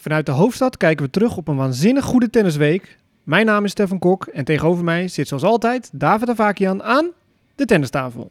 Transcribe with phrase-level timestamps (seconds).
[0.00, 2.98] Vanuit de hoofdstad kijken we terug op een waanzinnig goede tennisweek.
[3.22, 7.10] Mijn naam is Stefan Kok en tegenover mij zit zoals altijd David Avakian aan
[7.54, 8.30] de tennistafel.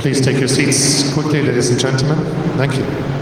[0.00, 2.18] Please take your seats quickly, ladies and gentlemen.
[2.56, 3.13] Thank you.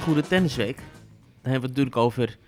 [0.00, 0.76] Goede tennisweek.
[0.76, 2.38] Dan hebben we het natuurlijk over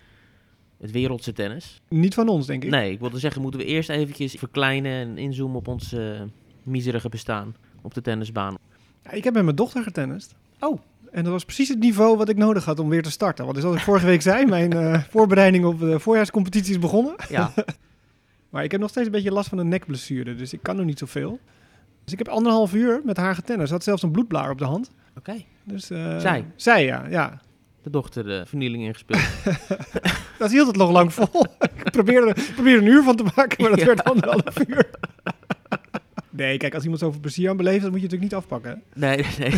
[0.79, 1.81] het wereldse tennis.
[1.89, 2.69] Niet van ons, denk ik.
[2.69, 6.21] Nee, ik wilde zeggen, moeten we eerst eventjes verkleinen en inzoomen op ons eh,
[6.63, 8.57] miserige bestaan op de tennisbaan.
[9.03, 10.35] Ja, ik heb met mijn dochter getennist.
[10.59, 10.79] Oh.
[11.11, 13.45] En dat was precies het niveau wat ik nodig had om weer te starten.
[13.45, 17.15] Want zoals ik vorige week zei, mijn eh, voorbereiding op de voorjaarscompetitie is begonnen.
[17.29, 17.53] Ja,
[18.53, 20.85] Maar ik heb nog steeds een beetje last van een nekblessure, dus ik kan nog
[20.85, 21.39] niet zoveel.
[22.03, 23.67] Dus ik heb anderhalf uur met haar getennist.
[23.67, 24.91] Ze had zelfs een bloedblaar op de hand.
[25.17, 25.43] oké.
[25.63, 26.45] Dus, eh, Zij?
[26.55, 27.05] Zij, ja.
[27.09, 27.41] ja.
[27.83, 29.21] De dochter de vernieling ingespeeld.
[30.39, 31.45] Dat hield het nog lang vol.
[31.83, 33.85] ik probeerde, probeerde een uur van te maken, maar dat Ja.
[33.85, 34.89] werd anderhalf uur.
[36.29, 38.81] nee, kijk, als iemand zoveel plezier aan beleeft, dat moet je natuurlijk niet afpakken.
[38.93, 39.51] Nee, nee.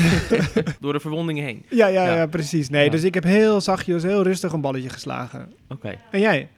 [0.79, 1.65] Door de verwondingen heen.
[1.69, 2.25] Ja, ja, ja, Ja.
[2.27, 2.69] precies.
[2.69, 2.91] Nee, Ja.
[2.91, 5.53] dus ik heb heel zachtjes, heel rustig een balletje geslagen.
[5.69, 5.95] Oké.
[6.11, 6.49] En jij?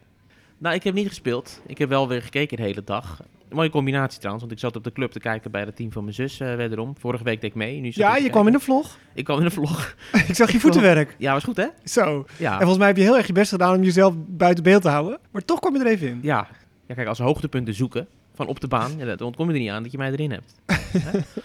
[0.57, 1.61] Nou, ik heb niet gespeeld.
[1.65, 3.21] Ik heb wel weer gekeken de hele dag.
[3.49, 5.91] Een mooie combinatie trouwens, want ik zat op de club te kijken bij het team
[5.91, 6.95] van mijn zus uh, wederom.
[6.99, 7.79] Vorige week deed ik mee.
[7.79, 8.97] Nu Ja, ik je kwam in de vlog.
[9.13, 9.95] Ik kwam in de vlog.
[10.27, 11.15] ik zag je voetenwerk.
[11.17, 11.67] Ja, was goed hè?
[11.83, 12.17] Zo.
[12.17, 12.57] En Ja.
[12.57, 15.19] volgens mij heb je heel erg je best gedaan om jezelf buiten beeld te houden.
[15.31, 16.19] Maar toch kwam je er even in.
[16.21, 16.47] Ja.
[16.87, 19.69] ja, kijk, als hoogtepunten zoeken van op de baan, ja, dan ontkom je er niet
[19.69, 20.55] aan dat je mij erin hebt.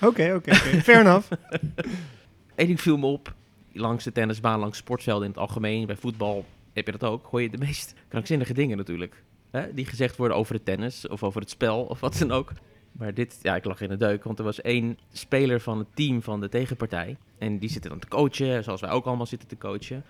[0.00, 0.54] Oké, oké, oké.
[0.54, 1.28] Fair enough.
[2.56, 3.34] Eén ding viel me op.
[3.72, 7.26] Langs de tennisbaan, langs sportvelden in het algemeen, bij voetbal heb je dat ook.
[7.30, 9.22] Hoor je de meest krankzinnige dingen natuurlijk.
[9.52, 9.74] Hè?
[9.74, 12.52] Die gezegd worden over het tennis of over het spel of wat dan ook.
[12.92, 15.86] Maar dit, ja, ik lag in de deuk, want er was één speler van het
[15.94, 17.16] team van de tegenpartij.
[17.38, 20.04] En die zitten dan te coachen, zoals wij ook allemaal zitten te coachen.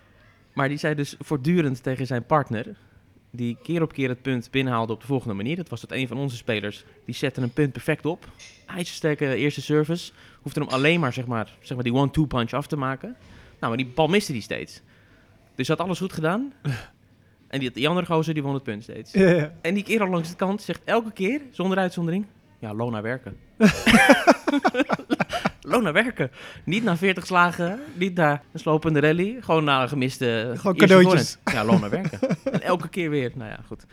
[0.53, 2.67] Maar die zei dus voortdurend tegen zijn partner,
[3.31, 5.57] die keer op keer het punt binnenhaalde op de volgende manier.
[5.57, 8.29] Dat was dat een van onze spelers, die zette een punt perfect op.
[8.67, 10.13] IJzersterke eerste service,
[10.43, 13.17] hoefde hem alleen maar, zeg maar, zeg maar die one-two punch af te maken.
[13.61, 14.81] Nou, maar die bal miste die steeds.
[15.55, 16.53] Dus had alles goed gedaan.
[17.53, 19.13] En die, die andere gozer, die won het punt steeds.
[19.13, 19.53] Ja, ja.
[19.61, 22.27] En die kerel langs de kant zegt elke keer, zonder uitzondering...
[22.59, 23.37] Ja, loon naar werken.
[25.71, 26.31] loon naar werken.
[26.65, 29.37] Niet na 40 slagen, niet na een slopende rally.
[29.41, 30.53] Gewoon na een gemiste...
[30.57, 31.39] Gewoon cadeautjes.
[31.45, 32.19] Ja, loon naar werken.
[32.53, 33.33] en elke keer weer.
[33.35, 33.85] Nou ja, goed.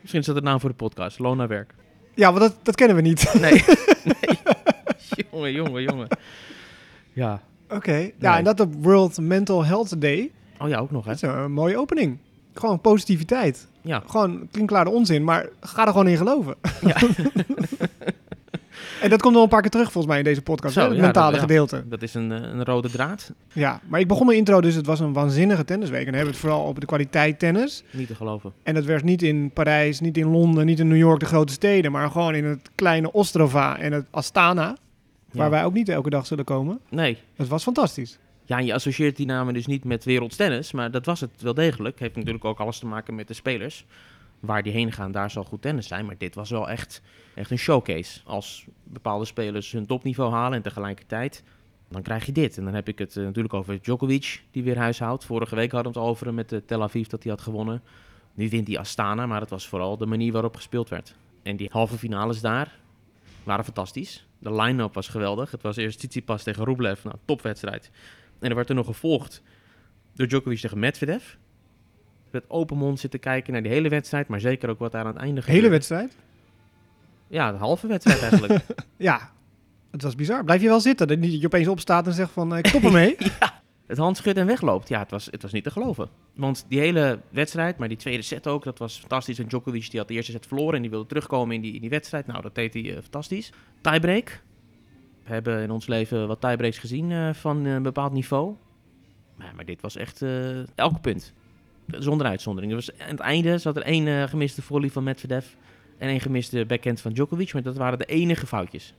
[0.00, 1.18] Misschien is dat de naam voor de podcast.
[1.18, 1.74] Loon naar werk.
[2.14, 3.34] Ja, want dat, dat kennen we niet.
[3.40, 3.52] Nee,
[4.04, 4.38] nee.
[5.30, 6.08] jongen, jongen, jongen.
[7.12, 7.42] Ja.
[7.68, 7.96] Oké.
[7.96, 8.38] Ja, Nee.
[8.38, 10.30] en dat op World Mental Health Day.
[10.58, 11.10] Oh ja, ook nog, hè?
[11.10, 12.18] Dat is een mooie opening.
[12.58, 13.66] Gewoon positiviteit.
[13.80, 14.02] Ja.
[14.06, 16.54] Gewoon klinkklare onzin, maar ga er gewoon in geloven.
[16.80, 16.96] Ja.
[19.02, 20.74] en dat komt nog een paar keer terug volgens mij in deze podcast.
[20.74, 21.84] Zo, hè, het ja, mentale dat- gedeelte.
[21.88, 23.32] Dat is een, eh, een rode draad.
[23.52, 25.98] Ja, maar ik begon mijn intro dus, het was een waanzinnige tennisweek.
[25.98, 27.82] En dan hebben we het vooral op de kwaliteit tennis.
[27.90, 28.52] Niet te geloven.
[28.62, 31.52] En dat werd niet in Parijs, niet in Londen, niet in New York, de grote
[31.52, 31.92] steden.
[31.92, 34.76] Maar gewoon in het kleine Ostrova en het Astana.
[35.32, 36.80] Waar wij ook niet elke dag zullen komen.
[36.88, 37.18] Nee.
[37.36, 38.18] Dat was fantastisch.
[38.48, 41.98] Ja, je associeert die namen dus niet met wereldstennis, maar dat was het wel degelijk.
[41.98, 43.84] Heeft natuurlijk ook alles te maken met de spelers.
[44.40, 46.06] Waar die heen gaan, daar zal goed tennis zijn.
[46.06, 47.02] Maar dit was wel echt,
[47.34, 48.20] echt een showcase.
[48.24, 51.44] Als bepaalde spelers hun topniveau halen en tegelijkertijd,
[51.88, 52.58] dan krijg je dit.
[52.58, 55.24] En dan heb ik het eh, natuurlijk over Djokovic, die weer huishoudt.
[55.24, 57.82] Vorige week hadden we het over hem met de Tel Aviv dat hij had gewonnen.
[58.34, 61.14] Nu wint hij Astana, maar het was vooral de manier waarop gespeeld werd.
[61.42, 62.78] En die halve finales daar
[63.44, 64.26] waren fantastisch.
[64.38, 65.50] De line-up was geweldig.
[65.50, 67.90] Het was eerst Tsitsipas tegen Rublev, nou, topwedstrijd.
[68.40, 69.42] En er werd er nog gevolgd
[70.14, 71.24] door Djokovic tegen Medvedev.
[72.30, 75.12] Met open mond zitten kijken naar die hele wedstrijd, maar zeker ook wat daar aan
[75.12, 75.60] het einde De gebeurde.
[75.62, 76.16] hele wedstrijd?
[77.28, 78.64] Ja, de halve wedstrijd eigenlijk.
[78.96, 79.32] Ja,
[79.90, 80.44] het was bizar.
[80.44, 81.08] Blijf je wel zitten?
[81.08, 83.16] Dat je opeens opstaat en zegt van, eh, ik stop ermee.
[83.86, 84.88] het hand schudt en wegloopt.
[84.88, 86.08] Ja, het was, het was niet te geloven.
[86.34, 89.38] Want die hele wedstrijd, maar die tweede set ook, dat was fantastisch.
[89.38, 91.80] En Djokovic die had de eerste set verloren en die wilde terugkomen in die, in
[91.80, 92.26] die wedstrijd.
[92.26, 93.52] Nou, dat deed hij eh, fantastisch.
[93.80, 94.42] Tiebreak.
[95.28, 98.54] Hebben in ons leven wat tiebreaks gezien eh, van een bepaald niveau.
[99.36, 101.32] Maar, maar dit was echt eh elk punt.
[101.86, 102.72] Zonder uitzondering.
[102.72, 105.46] Er was, aan het einde zat er één eh, gemiste volley van Medvedev
[105.98, 107.52] en één gemiste backhand van Djokovic.
[107.52, 108.94] Maar dat waren de enige foutjes.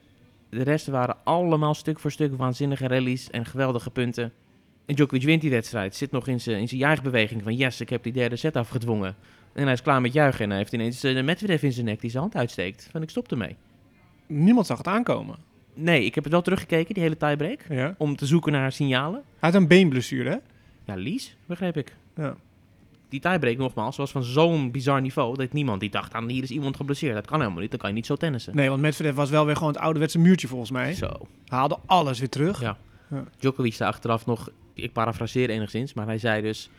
[0.50, 4.32] De rest waren allemaal stuk voor stuk waanzinnige rallies en geweldige punten.
[4.86, 5.96] En Djokovic wint die wedstrijd.
[5.96, 9.16] Zit nog in zijn in zijn juichbeweging van yes, ik heb die derde set afgedwongen.
[9.54, 12.02] En hij is klaar met juichen en hij heeft ineens de Medvedev in zijn nek
[12.02, 12.88] die zijn hand uitsteekt.
[12.92, 13.56] Van ik stop ermee.
[14.28, 15.36] Niemand zag het aankomen.
[15.82, 17.60] Nee, ik heb het wel teruggekeken, die hele tiebreak.
[17.70, 17.96] Ja.
[17.98, 19.22] Om te zoeken naar signalen.
[19.40, 20.36] Hij had een beenblessure, hè?
[20.86, 21.96] Ja, Lies, begreep ik.
[22.16, 22.36] Ja.
[23.10, 26.50] Die tiebreak nogmaals was van zo'n bizar niveau dat niemand die dacht aan hier is
[26.52, 27.14] iemand geblesseerd.
[27.14, 28.56] Dat kan helemaal niet, dan kan je niet zo tennissen.
[28.56, 30.94] Nee, want Medvedev was wel weer gewoon het ouderwetse muurtje volgens mij.
[30.94, 31.10] Zo.
[31.48, 32.62] Haalde alles weer terug.
[32.62, 32.78] Ja.
[33.10, 33.24] Ja.
[33.38, 36.70] Djokovic zei achteraf nog, ik parafraseer enigszins, maar hij zei dus...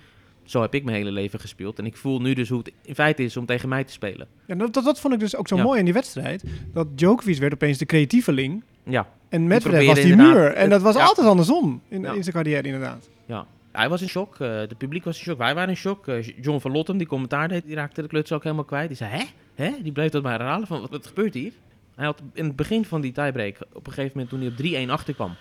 [0.45, 1.79] Zo heb ik mijn hele leven gespeeld.
[1.79, 4.29] En ik voel nu dus hoe het in feite is om tegen mij te spelen.
[4.47, 5.63] Ja, dat, dat, dat vond ik dus ook zo Ja.
[5.63, 6.45] mooi in die wedstrijd.
[6.73, 8.65] Dat Djokovic werd opeens de creatieveling.
[8.85, 10.53] Ja, En Medvedev probeerde was die muur.
[10.53, 11.05] En het- dat was ja.
[11.05, 12.13] altijd andersom in, Ja.
[12.13, 13.09] in zijn carrière inderdaad.
[13.27, 13.47] ja.
[13.73, 14.33] Hij was in shock.
[14.33, 15.39] eh de publiek was in shock.
[15.39, 16.09] Wij waren in shock.
[16.09, 18.89] Eh, John van Lottem, die commentaar deed, die raakte de kluts ook helemaal kwijt.
[18.89, 19.25] Die zei, hè?
[19.65, 19.71] hè?
[19.83, 21.53] Die bleef dat maar herhalen van, wat, wat gebeurt hier?
[21.95, 24.49] Hij had in het begin van die tiebreak, op een gegeven moment toen hij
[24.85, 25.35] op 3-1 achterkwam,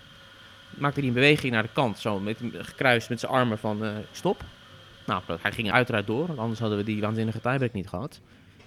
[0.78, 3.92] maakte hij een beweging naar de kant, zo met, gekruist met zijn armen van eh,
[4.12, 4.44] stop.
[5.06, 8.20] Nou, hij ging uiteraard door, want anders hadden we die waanzinnige tiebreak niet gehad.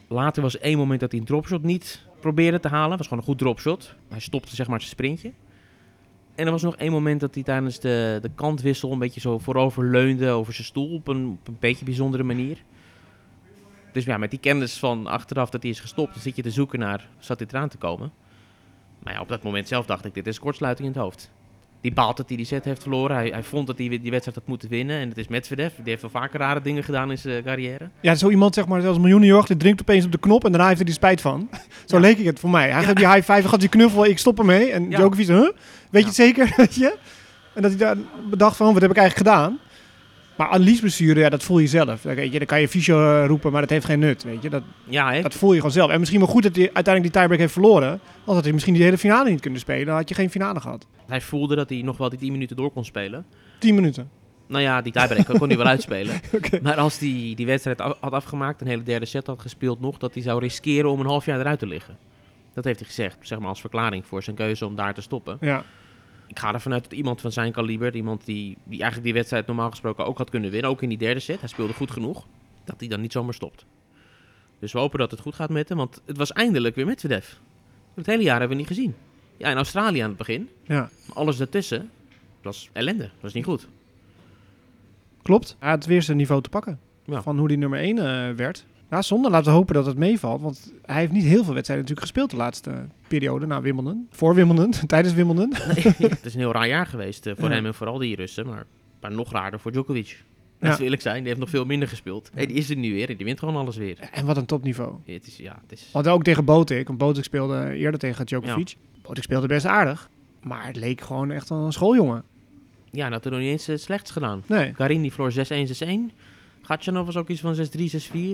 [0.08, 2.96] Later was één moment dat hij een dropshot niet probeerde te halen.
[2.96, 3.94] was gewoon een goed dropshot.
[4.08, 5.32] Hij stopte zeg maar zijn sprintje.
[6.34, 9.38] En er was nog één moment dat hij tijdens de, de kantwissel een beetje zo
[9.38, 12.62] voorover leunde over zijn stoel op een, een beetje bijzondere manier.
[13.92, 16.50] Dus ja, met die kennis van achteraf dat hij is gestopt, dan zit je te
[16.50, 18.12] zoeken naar, zat dit eraan te komen?
[19.02, 21.30] Maar ja, op dat moment zelf dacht ik, dit is kortsluiting in het hoofd.
[21.82, 23.16] Die baalt dat hij die set heeft verloren.
[23.16, 25.00] Hij, hij vond dat hij die wedstrijd had moeten winnen.
[25.00, 25.72] En het is Medvedev.
[25.76, 27.88] Die heeft wel vaker rare dingen gedaan in zijn carrière.
[28.00, 30.50] Ja, zo iemand zeg maar, zelfs een miljoenenjacht, die drinkt opeens op de knop en
[30.52, 31.48] daarna heeft hij er spijt van.
[31.86, 32.02] Zo Ja.
[32.02, 32.70] leek ik het voor mij.
[32.70, 34.70] Hij gaat die high five, gaat die knuffel, ik stop ermee.
[34.70, 34.96] En Ja.
[34.96, 35.40] Djokovic, huh?
[35.40, 35.52] Weet
[35.90, 36.04] je Ja.
[36.06, 36.52] het zeker?
[36.56, 36.96] Weet je?
[37.54, 37.96] En dat hij daar
[38.30, 39.58] bedacht van, wat heb ik eigenlijk gedaan?
[40.36, 42.02] Maar aan liesblessure, ja, dat voel je zelf.
[42.02, 44.22] Dan, weet je, dan kan je fysio eh, roepen, maar dat heeft geen nut.
[44.24, 44.50] Weet je?
[44.50, 45.90] Dat, Ja, dat voel je gewoon zelf.
[45.90, 47.88] En misschien wel goed dat hij uiteindelijk die tiebreak heeft verloren.
[47.90, 49.86] Anders had hij misschien die hele finale niet kunnen spelen.
[49.86, 50.86] Dan had je geen finale gehad.
[51.06, 53.24] hij voelde dat hij nog wel die 10 minuten door kon spelen.
[53.58, 54.10] 10 minuten.
[54.46, 56.20] Nou ja, die tiebreak kon hij wel uitspelen.
[56.32, 56.58] Oké.
[56.62, 59.98] Maar als hij die wedstrijd af- had afgemaakt, een hele derde set had gespeeld nog,
[59.98, 61.96] dat hij zou riskeren om een half jaar eruit te liggen.
[62.54, 65.36] Dat heeft hij gezegd, zeg maar als verklaring voor zijn keuze om daar te stoppen.
[65.40, 65.64] Ja.
[66.32, 69.46] Ik ga ervan uit dat iemand van zijn kaliber, iemand die, die eigenlijk die wedstrijd
[69.46, 72.26] normaal gesproken ook had kunnen winnen, ook in die derde set, hij speelde goed genoeg,
[72.64, 73.66] dat hij dan niet zomaar stopt.
[74.58, 77.32] Dus we hopen dat het goed gaat met hem, want het was eindelijk weer Medvedev.
[77.94, 78.94] Het hele jaar hebben we niet gezien.
[79.36, 80.90] Ja, in Australië aan het begin, ja.
[81.06, 81.90] maar alles daartussen
[82.42, 83.68] was ellende, was niet goed.
[85.22, 85.56] Klopt.
[85.58, 86.80] Hij had weer zijn niveau te pakken.
[87.04, 87.22] Ja.
[87.22, 88.66] Van hoe hij nummer 1 eh, werd.
[88.92, 89.30] Ja, zonde.
[89.30, 90.40] Laten we hopen dat het meevalt.
[90.40, 93.46] Want hij heeft niet heel veel wedstrijden natuurlijk gespeeld de laatste periode.
[93.46, 94.06] Na Wimbledon.
[94.10, 94.70] Voor Wimbledon.
[94.86, 95.52] Tijdens Wimbledon.
[95.74, 97.54] Nee, het is een heel raar jaar geweest eh, voor Ja.
[97.54, 98.46] hem en vooral die Russen.
[98.46, 98.66] Maar,
[99.00, 100.24] maar nog raarder voor Djokovic.
[100.58, 100.84] Laten Ja.
[100.84, 102.30] eerlijk zijn, die heeft nog veel minder gespeeld.
[102.34, 103.98] Nee, die is er nu weer en die wint gewoon alles weer.
[104.12, 104.94] En wat een topniveau.
[105.04, 105.88] Het is, ja, het is...
[105.92, 106.86] Want ook tegen Botik.
[106.86, 108.74] Want Botik speelde eerder tegen Djokovic.
[109.02, 110.08] Botik speelde best aardig.
[110.42, 112.22] Maar het leek gewoon echt een schooljongen.
[112.90, 114.42] Ja, dat had er nog niet eens het slechts gedaan.
[114.46, 114.72] Nee.
[114.72, 115.34] Karin die verloor 6-1,
[115.84, 116.14] 6-1.
[116.62, 117.58] Gatjanov was ook iets van 6-3,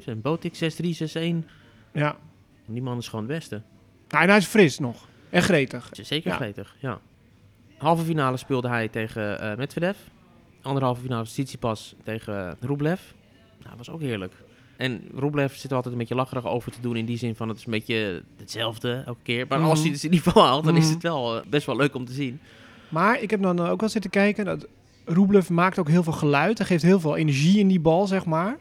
[0.03, 0.05] 6-4.
[0.05, 0.87] En Botik 6-3,
[1.43, 1.47] 6-1.
[1.93, 2.17] Ja.
[2.67, 3.63] Die man is gewoon het beste.
[4.09, 5.07] Nou, en hij is fris nog.
[5.31, 5.89] En gretig.
[5.93, 6.37] Zeker Ja.
[6.37, 7.01] gretig, ja.
[7.79, 9.97] Halve finale speelde hij tegen eh Medvedev.
[10.63, 13.01] Anderhalve finale Tsitsipas tegen uh, Rublev.
[13.59, 14.33] Nou, dat was ook heerlijk.
[14.77, 17.49] En Rublev zit er altijd een beetje lacherig over te doen in die zin van
[17.49, 19.47] het is een beetje hetzelfde elke keer.
[19.49, 19.99] Maar als hij Mhm.
[20.03, 20.93] het niveau haalt, dan is Mhm.
[20.93, 22.41] het wel eh, best wel leuk om te zien.
[22.89, 24.45] Maar ik heb dan ook wel zitten kijken.
[24.45, 24.67] Dat
[25.09, 26.59] Rublev maakt ook heel veel geluid.
[26.59, 28.57] Hij geeft heel veel energie in die bal, zeg maar.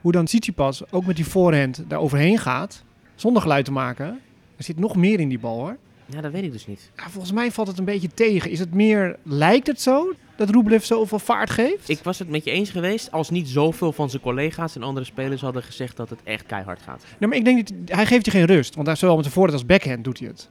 [0.00, 2.84] Hoe dan Tsitsipas ook met die voorhand daar overheen gaat.
[3.14, 4.20] Zonder geluid te maken.
[4.56, 5.76] Er zit nog meer in die bal, hoor.
[6.06, 6.90] Ja, dat weet ik dus niet.
[6.96, 8.50] Ja, volgens mij valt het een beetje tegen.
[8.50, 11.88] Is het meer, lijkt het zo, dat Rublev zoveel vaart geeft?
[11.88, 15.06] Ik was het met je eens geweest als niet zoveel van zijn collega's en andere
[15.06, 17.04] spelers hadden gezegd dat het echt keihard gaat.
[17.18, 18.74] Nee, maar ik denk niet, hij geeft je geen rust.
[18.74, 20.48] Want hij zowel met zijn voorhand als backhand doet hij het.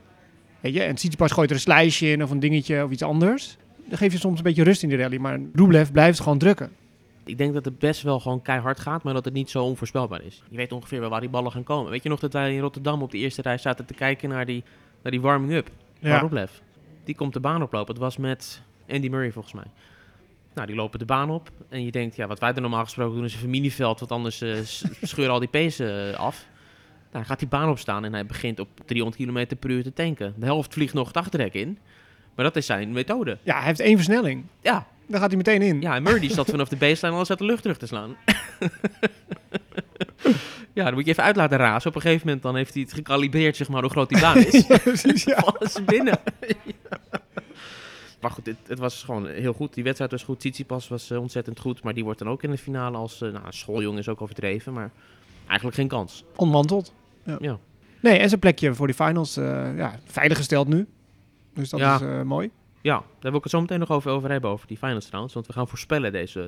[0.60, 3.58] Weet je, en Tsitsipas gooit er een slijsje in of een dingetje of iets anders.
[3.90, 5.18] Dan geef je soms een beetje rust in de rally.
[5.18, 6.72] Maar Rublev blijft gewoon drukken.
[7.26, 10.22] Ik denk dat het best wel gewoon keihard gaat, maar dat het niet zo onvoorspelbaar
[10.24, 10.44] is.
[10.50, 11.92] Je weet ongeveer wel waar die ballen gaan komen.
[11.92, 14.46] Weet je nog dat wij in Rotterdam op de eerste rij zaten te kijken naar
[14.46, 14.64] die,
[15.04, 16.20] naar die warming-up van Ja.
[16.20, 16.52] Rublev?
[17.04, 17.94] Die komt de baan oplopen.
[17.94, 19.64] Het was met Andy Murray volgens mij.
[20.54, 21.50] Nou, die lopen de baan op.
[21.70, 24.38] En je denkt, ja, wat wij er normaal gesproken doen is een miniveld, want anders
[24.64, 26.46] s- scheuren al die pezen eh, af.
[27.12, 30.34] Nou, gaat die baan opstaan en hij begint op 300 km per uur te tanken.
[30.38, 31.78] De helft vliegt nog het achterrek in.
[32.40, 33.38] Maar dat is zijn methode.
[33.44, 34.44] Ja, hij heeft één versnelling.
[34.62, 35.82] Ja, Dan gaat hij meteen in.
[35.82, 38.16] ja, en Murray die zat vanaf de baseline alles uit de lucht terug te slaan.
[40.74, 41.90] ja, dan moet je even uit laten razen.
[41.90, 44.38] Op een gegeven moment dan heeft hij het gecalibreerd, zeg maar, hoe groot die baan
[44.52, 44.66] is.
[44.66, 45.40] precies, ja.
[45.40, 46.20] Vallen ze binnen.
[48.22, 49.74] maar goed, het, het was gewoon heel goed.
[49.74, 50.40] Die wedstrijd was goed.
[50.40, 51.84] Tsitsipas was eh, ontzettend goed.
[51.84, 53.22] Maar die wordt dan ook in de finale als...
[53.22, 54.92] eh, nou, een schooljongen is ook overdreven, maar
[55.48, 56.24] eigenlijk geen kans.
[56.36, 56.94] Onmanteld.
[57.40, 57.58] Ja.
[58.02, 60.88] Nee, en zijn plekje voor die finals, eh, ja, veiliggesteld nu.
[61.54, 61.96] Dus dat Ja.
[61.96, 62.50] is eh, mooi.
[62.82, 65.34] Ja, daar wil ik het zo meteen nog over, over hebben, over die finals trouwens.
[65.34, 66.40] Want we gaan voorspellen deze...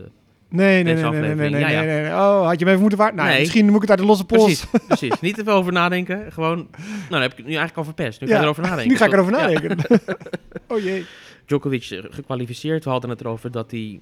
[0.50, 2.12] Nee, nee, nee, nee, nee, nee, aflevering, nee, ja, nee, nee.
[2.12, 3.15] Oh, had je me even moeten waard?
[3.15, 3.39] Nou, Nee.
[3.39, 4.43] misschien moet ik het uit de losse pols.
[4.65, 5.20] Precies, precies.
[5.20, 6.31] Niet te veel over nadenken.
[6.31, 6.55] Gewoon...
[6.58, 8.22] Nou, dan heb ik het nu eigenlijk al verpest.
[8.22, 8.88] Nu ga Ja, je erover nadenken.
[8.88, 9.77] Nu ga ik erover nadenken.
[10.67, 11.05] oh jee.
[11.46, 12.84] Djokovic eh, gekwalificeerd.
[12.84, 14.00] We hadden het erover dat hij,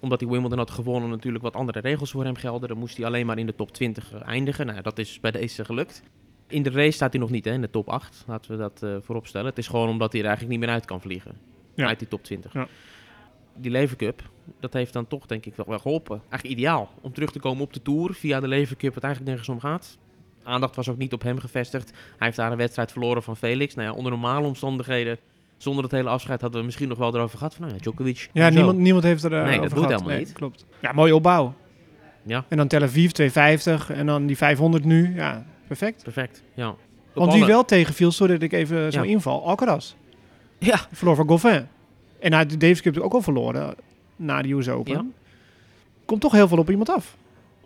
[0.00, 2.68] omdat hij Wimbledon had gewonnen, natuurlijk wat andere regels voor hem gelden.
[2.68, 4.66] Dan moest hij alleen maar in de top 20 eindigen.
[4.66, 6.02] Nou, dat is bij deze gelukt.
[6.52, 8.24] In de race staat hij nog niet hè, in de top 8.
[8.26, 9.46] Laten we dat eh vooropstellen.
[9.46, 11.32] Het is gewoon omdat hij er eigenlijk niet meer uit kan vliegen.
[11.74, 11.86] Ja.
[11.86, 12.52] Uit die top 20.
[12.52, 12.66] Ja.
[13.56, 14.22] die Levercup,
[14.60, 16.20] dat heeft dan toch denk ik wel, wel geholpen.
[16.28, 19.54] Eigenlijk ideaal om terug te komen op de Tour via de Levercup, wat eigenlijk nergens
[19.54, 19.98] om gaat.
[20.42, 21.90] Aandacht was ook niet op hem gevestigd.
[21.90, 23.74] Hij heeft daar een wedstrijd verloren van Felix.
[23.74, 25.18] Nou ja, onder normale omstandigheden,
[25.56, 27.54] zonder het hele afscheid, hadden we misschien nog wel erover gehad.
[27.54, 28.28] Van, nou ja, Djokovic.
[28.32, 29.90] Ja, niemand, niemand heeft er eh, Nee, dat over gehad.
[29.90, 30.32] helemaal niet.
[30.32, 30.66] Klopt.
[30.80, 31.54] Ja, mooie opbouw.
[32.24, 32.44] Ja.
[32.48, 35.14] En dan Tel Aviv 250 en dan die 500 nu.
[35.14, 36.02] Ja, perfect.
[36.02, 36.68] Perfect, ja.
[36.68, 36.78] Op
[37.14, 39.08] Want wie alle- wel tegenviel, sorry dat ik even zo Ja.
[39.10, 39.94] inval, Alcaraz.
[40.58, 41.66] Ja, Verloor van Goffin.
[42.20, 43.74] En hij had de Davis Cup ook al verloren
[44.16, 44.92] na de US Open.
[44.92, 45.04] Ja.
[46.04, 47.16] Komt toch heel veel op iemand af.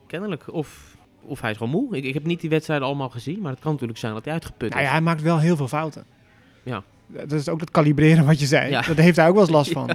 [0.07, 0.53] kennelijk.
[0.53, 1.97] Of, of hij is gewoon moe.
[1.97, 4.33] Ik, ik heb niet die wedstrijden allemaal gezien, maar het kan natuurlijk zijn dat hij
[4.33, 4.93] uitgeput Nou ja, is.
[4.93, 6.05] hij maakt wel heel veel fouten.
[6.63, 6.83] Ja.
[7.07, 8.71] Dat is ook dat kalibreren wat je zei.
[8.71, 8.81] Ja.
[8.81, 9.87] Dat heeft hij ook wel eens last van.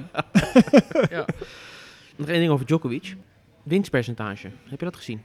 [2.16, 3.16] Nog één ding over Djokovic.
[3.62, 4.50] Winstpercentage.
[4.68, 5.22] Heb je dat gezien?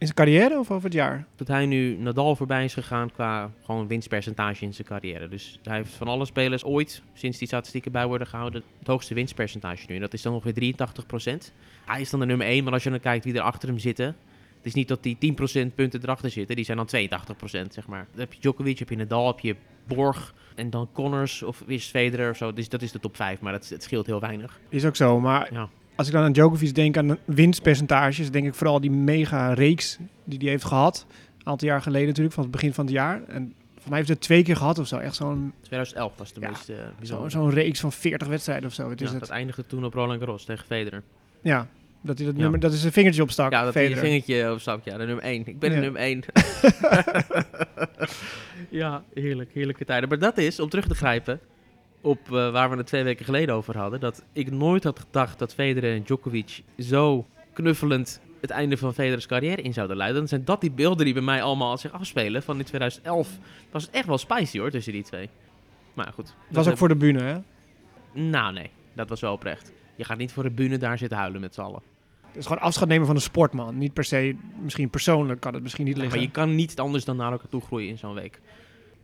[0.00, 1.26] In zijn carrière of over het jaar?
[1.36, 5.28] Dat hij nu Nadal voorbij is gegaan qua gewoon winstpercentage in zijn carrière.
[5.28, 9.14] Dus hij heeft van alle spelers ooit, sinds die statistieken bij worden gehouden, het hoogste
[9.14, 9.94] winstpercentage nu.
[9.94, 11.52] En dat is dan ongeveer 83%
[11.86, 13.78] Hij is dan de nummer 1, maar als je dan kijkt wie er achter hem
[13.78, 14.16] zitten...
[14.56, 15.16] Het is niet dat die
[15.70, 16.88] 10% punten erachter zitten, die zijn dan
[17.66, 18.06] 82% zeg maar.
[18.10, 21.86] Dan heb je Djokovic, heb je Nadal, heb je Borg en dan Connors of is
[21.86, 22.52] Federer of zo.
[22.52, 24.60] Dus dat is de top 5, maar dat, het scheelt heel weinig.
[24.68, 25.20] Is ook zo.
[25.20, 25.68] Maar Ja.
[26.00, 30.38] Als ik dan aan Djokovic denk aan winstpercentages, denk ik vooral die mega reeks die
[30.38, 31.06] hij heeft gehad.
[31.38, 33.22] Een aantal jaar geleden natuurlijk, van het begin van het jaar.
[33.26, 34.96] En voor mij heeft hij het twee keer gehad of zo.
[34.98, 38.74] Echt zo'n 2011 was de Ja, meest eh, zo, zo'n reeks van 40 wedstrijden of
[38.74, 38.90] zo.
[38.90, 39.20] Het is Ja, het.
[39.20, 41.02] dat eindigde toen op Roland Garros tegen Federer.
[41.42, 41.66] Ja,
[42.00, 42.42] dat hij dat Ja.
[42.42, 43.52] nummer, dat is een vingertje opstak.
[43.52, 44.84] Ja, dat hij een vingertje opstapt.
[44.84, 45.42] Ja, de nummer 1.
[45.46, 45.76] Ik ben Ja.
[45.76, 46.22] de nummer 1.
[48.80, 49.50] ja, heerlijk.
[49.52, 50.08] Heerlijke tijden.
[50.08, 51.40] Maar dat is, om terug te grijpen
[52.00, 55.38] op eh, waar we het twee weken geleden over hadden, dat ik nooit had gedacht
[55.38, 60.18] dat Federer en Djokovic zo knuffelend het einde van Federer's carrière in zouden leiden.
[60.18, 62.42] Dan zijn dat die beelden die bij mij allemaal zich afspelen.
[62.42, 63.28] Van in 2011
[63.70, 65.28] was het echt wel spicy hoor, tussen die twee.
[65.94, 66.34] Maar goed.
[66.46, 67.38] Het was ook voor de bühne, hè?
[68.12, 69.72] Nou nee, dat was wel oprecht.
[69.96, 71.82] Je gaat niet voor de bühne daar zitten huilen met z'n allen.
[72.26, 73.78] Het is gewoon afscheid nemen van een sportman.
[73.78, 76.18] Niet per se, misschien persoonlijk kan het misschien niet Ja, liggen.
[76.18, 78.40] maar je kan niet anders dan naar elkaar toe groeien in zo'n week.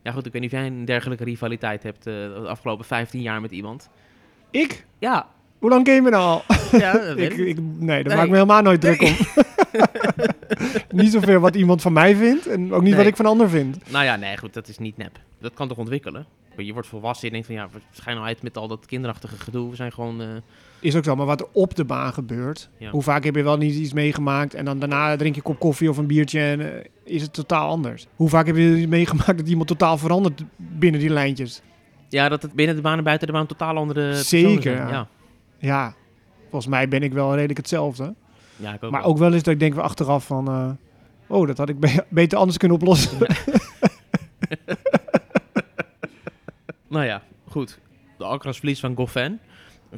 [0.03, 3.21] Ja goed, ik weet niet of jij een dergelijke rivaliteit hebt eh, de afgelopen 15
[3.21, 3.89] jaar met iemand.
[4.51, 4.85] Ik?
[4.99, 5.27] Ja,
[5.59, 6.43] Hoe lang ken je me nou al?
[6.79, 7.57] ja dat ik, ik.
[7.59, 8.15] nee, daar Nee.
[8.15, 9.15] maak ik me helemaal nooit druk om.
[10.99, 13.91] niet zoveel wat iemand van mij vindt en ook niet wat ik van ander vind.
[13.91, 15.19] Nou ja, nee goed, dat is niet nep.
[15.39, 16.25] Dat kan toch ontwikkelen?
[16.65, 19.37] Je wordt volwassen en je denkt van ja, we schijnen uit met al dat kinderachtige
[19.37, 19.69] gedoe.
[19.69, 20.21] We zijn gewoon...
[20.21, 20.27] eh,
[20.79, 22.69] Is ook zo, maar wat er op de baan gebeurt.
[22.77, 22.89] Ja.
[22.89, 25.59] Hoe vaak heb je wel niet iets meegemaakt en dan daarna drink je een kop
[25.59, 28.07] koffie of een biertje en eh, is het totaal anders.
[28.15, 31.61] Hoe vaak heb je meegemaakt dat iemand totaal verandert binnen die lijntjes?
[32.09, 34.89] ja, dat het binnen de baan en buiten de baan totaal andere Zeker, ja.
[34.89, 35.07] Ja.
[35.59, 35.93] Ja,
[36.49, 38.13] volgens mij ben ik wel redelijk hetzelfde.
[38.55, 39.09] ja, ik ook Maar wel.
[39.09, 40.47] ook wel eens dat ik denk we achteraf van...
[40.47, 40.69] eh,
[41.27, 43.17] oh, dat had ik be- beter anders kunnen oplossen.
[46.87, 47.79] Nou ja, goed.
[48.17, 49.39] De Alcaraz verlies van Goffin.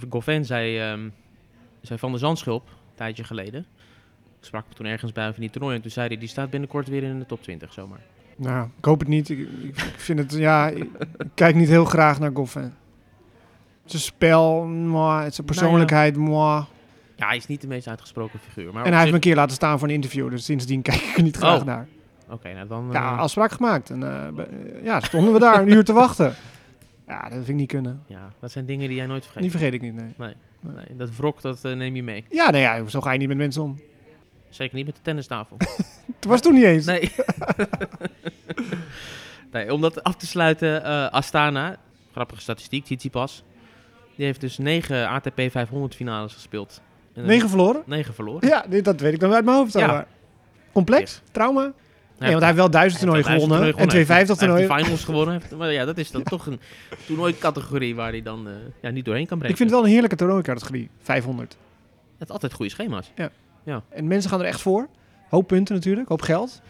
[0.09, 1.09] Goffin zei, ehm,
[1.81, 3.65] zei Van der Zandschulp, een tijdje geleden.
[4.39, 5.75] Ik sprak hem toen ergens bij van die toernooi.
[5.75, 7.99] En toen zei hij, die staat binnenkort weer in de top 20 zomaar.
[8.35, 9.29] nou, ik hoop het niet.
[9.29, 9.47] Ik,
[9.97, 10.87] vind het, ja, ik,
[11.33, 12.73] kijk niet heel graag naar Goffin.
[13.85, 16.63] Zijn spel, moi, zijn persoonlijkheid, moi.
[17.15, 18.73] Ja, hij is niet de meest uitgesproken figuur.
[18.73, 21.01] Maar En hij heeft me een keer laten staan voor een interview, dus sindsdien kijk
[21.01, 21.65] ik er niet graag Oh.
[21.65, 21.87] naar.
[22.29, 22.89] Oké, nou dan...
[22.91, 23.89] Ja, eh, afspraak gemaakt.
[23.89, 26.33] En, eh, ja, stonden we daar een uur te wachten.
[27.09, 28.03] Ja, dat vind ik niet kunnen.
[28.07, 29.41] ja, dat zijn dingen die jij nooit vergeet.
[29.41, 30.33] Die vergeet ik niet, nee.
[30.61, 32.25] Nee, dat wrok, dat eh, neem je mee.
[32.29, 33.79] Ja, nee, ja, zo ga je niet met mensen om.
[34.49, 35.57] Zeker niet met de tennistafel.
[36.15, 36.85] Het was toen niet eens.
[36.85, 37.11] nee.
[39.51, 41.77] nee, om dat af te sluiten, eh, Astana,
[42.11, 43.43] grappige statistiek, Tsitsipas.
[44.15, 46.81] Die heeft dus negen ATP 500 finales gespeeld.
[47.13, 47.83] En Negen verloren?
[47.85, 48.47] Negen verloren.
[48.47, 49.73] Ja, dit, dat weet ik dan uit mijn hoofd.
[49.73, 50.07] Ja.
[50.71, 51.21] Complex?
[51.31, 51.73] Trauma?
[52.19, 53.57] Nee, want hij heeft wel duizend toernooien gewonnen.
[53.57, 54.67] En duizend 250 toernooien.
[54.67, 55.41] Hij heeft de finals gewonnen.
[55.57, 56.59] Maar ja, dat is dan toch een
[57.05, 59.55] toernooicategorie waar hij dan eh, ja, niet doorheen kan breken.
[59.55, 60.89] Ik vind het wel een heerlijke toernooicategorie.
[61.01, 61.57] 500.
[62.17, 63.11] Het is altijd goede schema's.
[63.89, 64.87] En mensen gaan er echt voor.
[65.29, 66.61] Hoop punten natuurlijk, hoop geld.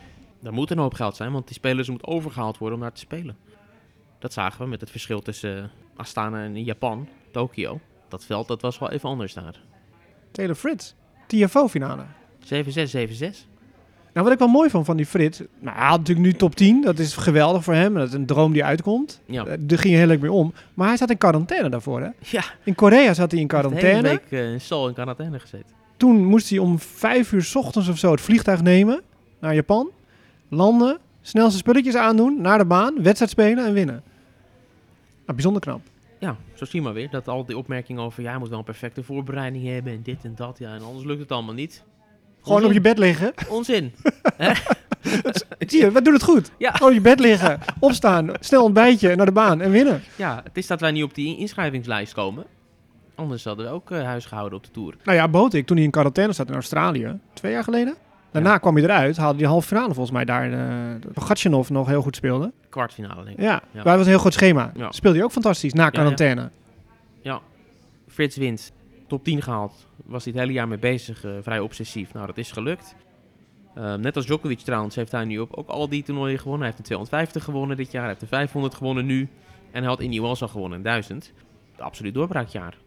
[0.43, 2.99] Er moet een hoop geld zijn, want die spelers moeten overgehaald worden om daar te
[2.99, 3.37] spelen.
[4.19, 7.79] Dat zagen we met het verschil tussen eh, Astana en Japan, Tokio.
[8.07, 9.55] Dat veld dat was wel even anders daar.
[9.55, 9.59] 7-6,
[10.31, 10.93] Taylor Fritz.
[11.27, 12.05] TFO-finale.
[12.45, 13.47] 7-6.
[14.13, 15.41] Nou, wat ik wel mooi vond van die Fritz...
[15.59, 16.81] Nou, hij had natuurlijk nu top 10.
[16.81, 17.93] Dat is geweldig voor hem.
[17.93, 19.21] Dat is een droom die uitkomt.
[19.25, 19.45] Ja.
[19.45, 20.53] Eh, Daar ging heel erg mee om.
[20.73, 22.09] Maar hij zat in quarantaine daarvoor, hè?
[22.19, 24.01] Ja, In Korea zat hij in quarantaine.
[24.01, 25.69] week eh, in Seoul in quarantaine gezeten.
[25.97, 29.01] Toen moest hij om vijf uur 's ochtends of zo het vliegtuig nemen
[29.39, 29.89] naar Japan.
[30.49, 34.01] Landen, snel zijn spulletjes aandoen, naar de baan, wedstrijd spelen en winnen.
[35.25, 35.81] Nou, bijzonder knap.
[36.19, 37.09] Ja, zo zie je maar weer.
[37.09, 40.17] Dat al die opmerkingen over, ja, je moet wel een perfecte voorbereiding hebben en dit
[40.23, 40.57] en dat.
[40.59, 41.83] Ja, en anders lukt het allemaal niet.
[42.49, 43.33] Gewoon op je bed liggen.
[43.47, 43.93] Onzin.
[45.67, 46.51] Zie je, we doen het goed.
[46.57, 46.71] Ja.
[46.71, 50.03] Gewoon op je bed liggen, opstaan, snel ontbijtje, naar de baan en winnen.
[50.15, 52.45] Ja, het is dat wij niet op die inschrijvingslijst komen.
[53.15, 54.95] Anders hadden we ook eh, huis gehouden op de Tour.
[55.03, 57.95] Nou ja, Botik, toen hij in quarantaine zat in Australië, twee jaar geleden.
[58.31, 60.49] Daarna kwam hij eruit, haalde hij de halve finale volgens mij daar.
[60.49, 62.51] Uh, nog heel goed speelde.
[62.69, 63.43] Kwartfinale, denk ik.
[63.43, 64.71] Ja, maar hij was een heel goed schema.
[64.75, 64.91] Ja.
[64.91, 66.49] Speelde hij ook fantastisch na quarantaine.
[67.21, 67.39] Ja,
[68.07, 68.71] Frits wint.
[69.09, 69.87] Top 10 gehaald.
[70.05, 71.23] Was hij het hele jaar mee bezig.
[71.23, 72.13] eh, vrij obsessief.
[72.13, 72.95] Nou, dat is gelukt.
[73.73, 76.59] Eh, net als Djokovic trouwens heeft hij nu op ook al die toernooien gewonnen.
[76.59, 78.01] Hij heeft de 250 gewonnen dit jaar.
[78.01, 79.29] Hij heeft de 500 gewonnen nu.
[79.71, 81.33] En hij had in Wells al gewonnen in 1000.
[81.71, 82.77] Het absoluut doorbraakjaar.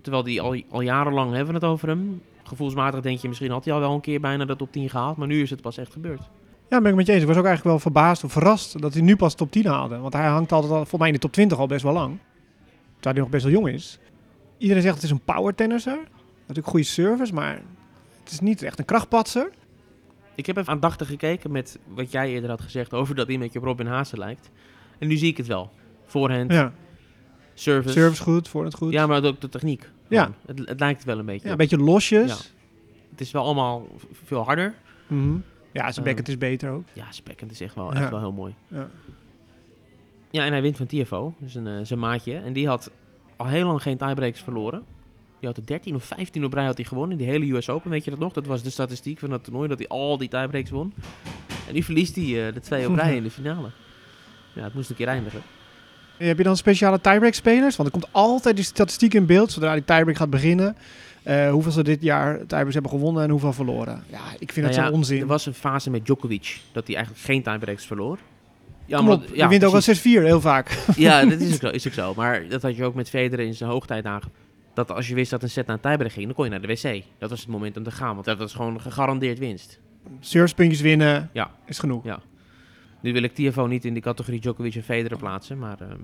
[0.00, 2.22] Terwijl die al, al jarenlang hebben we het over hem.
[2.42, 5.16] Gevoelsmatig denk je misschien had hij al wel een keer bijna de top 10 gehaald.
[5.16, 6.20] Maar nu is het pas echt gebeurd.
[6.68, 7.22] Ja, ben ik met je eens.
[7.22, 9.98] Ik was ook eigenlijk wel verbaasd of verrast dat hij nu pas top 10 haalde.
[9.98, 12.18] Want hij hangt altijd al, volgens mij in de top 20 al best wel lang.
[12.94, 13.98] Terwijl hij nog best wel jong is.
[14.58, 15.98] Iedereen zegt het is een power tennisser.
[16.40, 17.60] Natuurlijk goede service, maar
[18.22, 19.50] het is niet echt een krachtpatser.
[20.34, 23.62] Ik heb even aandachtig gekeken met wat jij eerder had gezegd over dat je op
[23.64, 24.50] Robin Haase lijkt.
[24.98, 25.70] En nu zie ik het wel.
[26.06, 26.72] Voorhand, Ja,
[27.54, 27.92] service.
[28.00, 28.92] service goed, voorhand goed.
[28.92, 29.90] Ja, maar ook de techniek.
[30.08, 30.30] Ja.
[30.46, 31.44] Het, het lijkt wel een beetje.
[31.46, 32.30] Ja, een beetje losjes.
[32.30, 32.54] Ja.
[33.10, 33.86] Het is wel allemaal
[34.24, 34.74] veel harder.
[35.06, 35.34] Mhm.
[35.72, 36.02] Ja, zijn Eh.
[36.04, 36.84] backhand is beter ook.
[36.92, 38.00] Ja, spekkend is echt wel, Ja.
[38.00, 38.54] echt wel heel mooi.
[38.68, 38.88] Ja.
[40.30, 42.36] Ja, en hij wint van TFO, dus een, eh, zijn maatje.
[42.36, 42.90] En die had
[43.36, 44.82] al heel lang geen tiebreaks verloren.
[45.38, 47.18] Die had de 13 of 15 op rij had hij gewonnen.
[47.18, 48.32] Die hele US Open, weet je dat nog?
[48.32, 50.92] Dat was de statistiek van dat toernooi, dat hij al die tiebreaks won.
[51.68, 53.70] En nu verliest hij eh, de twee op rij in de finale.
[54.52, 55.42] Ja, het moest een keer eindigen.
[56.18, 57.76] En Heb je dan speciale tiebreak spelers?
[57.76, 60.76] Want er komt altijd die statistiek in beeld zodra die tiebreak gaat beginnen.
[61.22, 64.04] Eh, hoeveel ze dit jaar tiebreaks hebben gewonnen en hoeveel verloren.
[64.10, 65.20] Ja, ik vind Nou dat ja, zo'n onzin.
[65.20, 68.18] Er was een fase met Djokovic, dat hij eigenlijk geen tiebreaks verloor.
[68.86, 70.78] Ja, Kom maar op, dat- je ja, wint ook al 6-4 heel vaak.
[70.96, 72.14] Ja, dat is ook, zo, is ook zo.
[72.16, 74.22] Maar dat had je ook met Federer in zijn hoogtijd aange...
[74.74, 76.60] Dat als je wist dat een set naar een tiebreak ging, dan kon je naar
[76.60, 77.02] de wc.
[77.18, 79.80] Dat was het moment om te gaan, want dat was gewoon gegarandeerd winst.
[80.20, 81.50] Servicepuntjes winnen Ja.
[81.66, 82.04] is genoeg.
[82.04, 82.20] Ja.
[83.00, 85.98] Nu wil ik TFO niet in de categorie Djokovic en Federer plaatsen, maar ehm,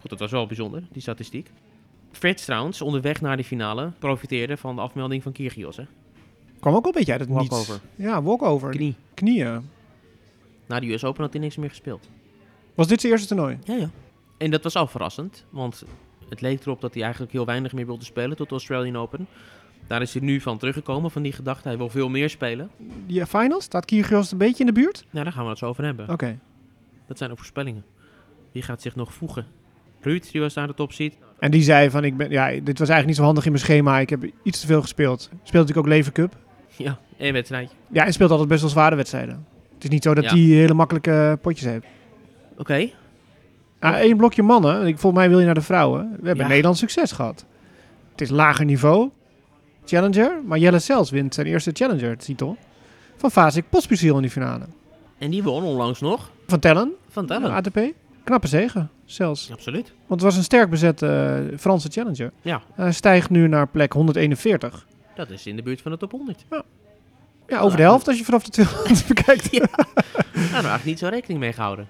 [0.00, 1.50] goed, dat was wel bijzonder, die statistiek.
[2.12, 5.76] Frits trouwens, onderweg naar de finale, profiteerde van de afmelding van Kyrgios.
[5.76, 5.84] Hè?
[6.60, 7.48] Kwam ook wel een beetje uit het niets.
[7.48, 7.80] Walkover.
[7.96, 8.70] Ja, walkover.
[8.70, 8.94] Knie.
[9.14, 9.68] Knieën.
[10.70, 12.10] Na de US Open had hij niks meer gespeeld.
[12.74, 13.58] Was dit zijn eerste toernooi?
[13.64, 13.90] Ja, ja.
[14.36, 15.84] En dat was al verrassend, want
[16.28, 19.26] het leek erop dat hij eigenlijk heel weinig meer wilde spelen tot de Australian Open.
[19.86, 21.68] Daar is hij nu van teruggekomen, van die gedachte.
[21.68, 22.70] Hij wil veel meer spelen.
[23.06, 23.64] Die finals?
[23.64, 25.04] Staat Kyrgios een beetje in de buurt?
[25.10, 26.08] Nou, daar gaan we het zo over hebben.
[26.08, 26.38] Oké.
[27.06, 27.84] Dat zijn ook voorspellingen.
[28.52, 29.46] Wie gaat zich nog voegen?
[30.00, 31.16] Ruud, die was daar de top ziet.
[31.38, 33.64] En die zei van, ik ben, ja, dit was eigenlijk niet zo handig in mijn
[33.64, 33.98] schema.
[33.98, 35.20] Ik heb iets te veel gespeeld.
[35.20, 36.36] Speelt natuurlijk ook Lever Cup.
[36.76, 37.76] Ja, één wedstrijdje.
[37.92, 39.46] Ja, en speelt altijd best wel zware wedstrijden.
[39.80, 40.30] Het is niet zo dat Ja.
[40.30, 41.86] hij hele makkelijke potjes heeft.
[42.56, 42.88] Oké.
[43.78, 44.86] Ah, één blokje mannen.
[44.86, 46.10] Ik, volgens mij wil je naar de vrouwen.
[46.20, 46.50] We hebben Ja.
[46.50, 47.44] Nederland succes gehad.
[48.10, 49.10] Het is lager niveau.
[49.84, 50.40] Challenger.
[50.46, 52.56] Maar Jelle Sels wint zijn eerste Challenger titel.
[53.16, 54.64] Van Vasek Pospisil in die finale.
[55.18, 56.92] En die won onlangs nog Van Tellen.
[57.08, 57.50] van Tellen.
[57.50, 57.80] ATP.
[58.24, 58.90] Knappe zegen.
[59.04, 59.50] Zelfs.
[59.52, 59.92] Absoluut.
[60.06, 61.06] Want het was een sterk bezette
[61.52, 62.32] eh, Franse Challenger.
[62.42, 64.86] Ja, Hij stijgt nu naar plek 141.
[65.14, 66.44] dat is in de buurt van de top 100.
[66.50, 66.62] Ja,
[67.58, 69.48] over de helft als je vanaf de 200 bekijkt.
[69.52, 69.58] Ja.
[69.76, 71.86] Daar hebben we eigenlijk niet zo rekening mee gehouden.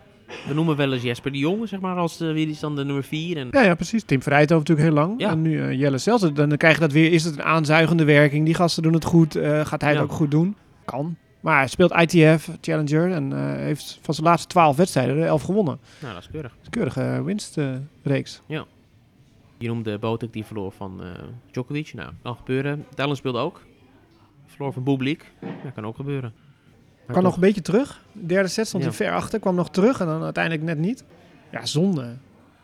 [0.48, 2.84] We noemen wel eens Jesper de Jong, zeg maar, als de, wie is dan de
[2.84, 3.36] nummer 4.
[3.36, 4.02] En Ja, ja, precies.
[4.04, 5.20] Tim Vrijthoven natuurlijk heel lang.
[5.20, 5.30] Ja.
[5.30, 6.20] En nu eh, Jelle Sels.
[6.20, 7.12] Dan, dan krijg je dat weer.
[7.12, 8.44] Is het een aanzuigende werking?
[8.44, 9.36] Die gasten doen het goed.
[9.36, 10.00] Eh, gaat hij Ja.
[10.00, 10.56] het ook goed doen?
[10.84, 11.16] Kan.
[11.40, 13.12] Maar hij speelt ITF, Challenger.
[13.12, 15.78] En eh, heeft van zijn laatste 12 wedstrijden er 11 gewonnen.
[16.00, 16.56] nou, dat is keurig.
[16.70, 18.42] Keurige winstreeks.
[19.58, 21.00] Je noemde Botek, die verloor van
[21.50, 21.92] Djokovic.
[21.94, 22.86] Nou, kan gebeuren.
[22.94, 23.60] Tellen speelde ook.
[24.50, 25.32] Verloor van Bublik.
[25.64, 26.32] Ja, kan ook gebeuren.
[27.06, 28.04] Maar Kan nog een beetje terug.
[28.12, 28.88] De derde set stond Ja.
[28.88, 29.40] hij ver achter.
[29.40, 31.04] Kwam nog terug en dan uiteindelijk net niet.
[31.52, 32.16] Ja, zonde.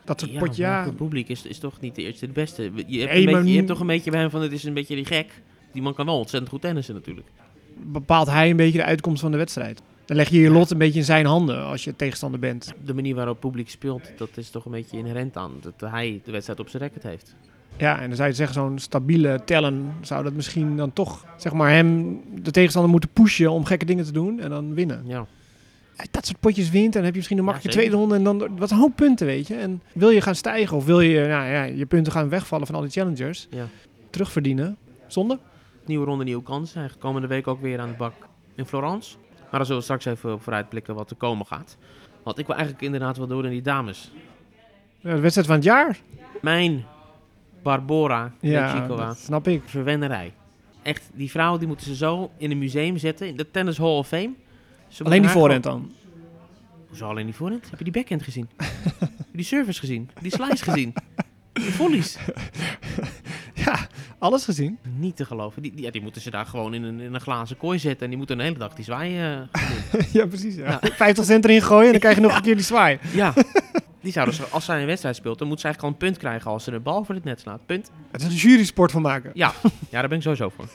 [0.04, 0.82] Dat soort Ja, potje, ja.
[0.84, 2.62] goed, Bublik is, is toch niet de eerste de beste.
[2.62, 4.52] Je hebt, Nee, een beetje, maar je hebt toch een beetje bij hem van, het
[4.52, 5.42] is een beetje die gek.
[5.72, 7.26] Die man kan wel ontzettend goed tennissen natuurlijk.
[7.86, 9.82] bepaalt hij een beetje de uitkomst van de wedstrijd.
[10.04, 12.72] Dan leg je je lot een beetje in zijn handen als je tegenstander bent.
[12.84, 16.30] De manier waarop Publiek speelt, dat is toch een beetje inherent aan dat hij de
[16.30, 17.34] wedstrijd op zijn record heeft.
[17.78, 21.52] Ja, en dan zou je zeggen, zo'n stabiele tellen zou dat misschien dan toch, zeg
[21.52, 25.02] maar, hem de tegenstander moeten pushen om gekke dingen te doen en dan winnen.
[25.06, 25.26] Ja,
[26.10, 28.70] dat soort potjes wint, dan heb je misschien een makkelijke tweede ronde en dan wat
[28.70, 29.54] een hoop punten, weet je.
[29.54, 32.74] En wil je gaan stijgen of wil je nou ja, je punten gaan wegvallen van
[32.74, 33.66] al die challengers, ja.
[34.10, 35.38] terugverdienen, zonde?
[35.84, 36.80] Nieuwe ronde, nieuwe kansen.
[36.80, 38.12] Hij komende week ook weer aan de bak
[38.54, 39.16] in Florence.
[39.40, 41.76] Maar daar zullen we straks even op vooruitblikken wat er komen gaat.
[42.22, 44.12] Want ik wil eigenlijk inderdaad wel door in die dames.
[44.98, 45.98] Ja, de wedstrijd van het jaar.
[46.42, 46.84] Mijn
[47.66, 49.62] Barbora Ja, dat snap ik.
[49.64, 50.32] Verwennerij.
[50.82, 53.26] Echt, die vrouw die moeten ze zo in een museum zetten.
[53.28, 54.30] In de Tennis Hall of Fame.
[54.88, 55.90] Ze Alleen die voorhand dan.
[56.88, 57.70] Hoezo alleen die voorhand?
[57.70, 58.48] Heb je die backhand gezien?
[58.56, 60.10] Heb je die service gezien?
[60.14, 60.94] Heb je die slice gezien?
[61.52, 62.16] Die volleys?
[63.64, 63.78] Ja,
[64.18, 64.78] alles gezien.
[64.98, 65.62] Niet te geloven.
[65.62, 68.02] Die, die- ja, die moeten ze daar gewoon in een, in een glazen kooi zetten.
[68.02, 70.54] En die moeten een hele dag die zwaaien eh, ja, precies.
[70.54, 70.78] Ja.
[70.82, 70.88] Ja.
[70.92, 72.98] 50 cent erin gooien en dan krijg je nog een keer die zwaai.
[73.12, 73.32] Ja.
[74.06, 76.22] Die zouden, ze- als zij een wedstrijd speelt, dan moet ze eigenlijk al een punt
[76.22, 77.66] krijgen als ze de bal voor het net slaat.
[77.66, 77.90] Punt.
[78.10, 79.30] Het is een jury sport van maken.
[79.34, 79.52] Ja,
[79.90, 80.64] ja daar ben ik sowieso voor.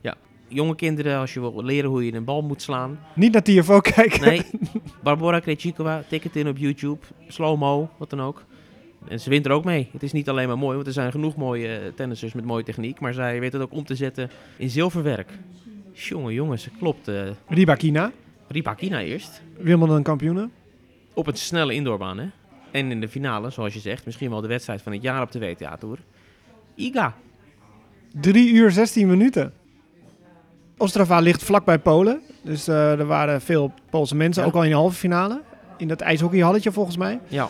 [0.00, 0.16] Ja.
[0.48, 2.98] Jonge kinderen, als je wil leren hoe je een bal moet slaan.
[3.14, 4.20] Niet naar TFO kijken.
[4.20, 4.42] Nee,
[5.02, 6.98] Barbara Krejcikova, tik het in op YouTube.
[7.28, 8.42] Slow-mo, wat dan ook.
[9.08, 9.88] En ze wint er ook mee.
[9.92, 12.64] Het is niet alleen maar mooi, want er zijn genoeg mooie eh, tennissers met mooie
[12.64, 13.00] techniek.
[13.00, 15.30] Maar zij weet het ook om te zetten in zilverwerk.
[15.92, 17.08] Jongen, jongens, klopt.
[17.08, 18.12] eh Ribakina,
[18.48, 19.42] Ribakina eerst.
[19.58, 20.52] Wimbledon kampioenen.
[21.14, 22.26] Op een snelle indoorbaan, hè.
[22.70, 25.32] En in de finale, zoals je zegt, misschien wel de wedstrijd van het jaar op
[25.32, 25.98] de WTA-tour.
[26.74, 27.14] Iga.
[28.20, 29.52] 3 uur 16 minuten.
[30.76, 32.20] Ostrava ligt vlakbij Polen.
[32.42, 34.48] Dus eh, er waren veel Poolse mensen, Ja.
[34.48, 35.42] ook al in de halve finale.
[35.76, 37.20] In dat ijshockeyhalletje volgens mij.
[37.28, 37.48] Ja,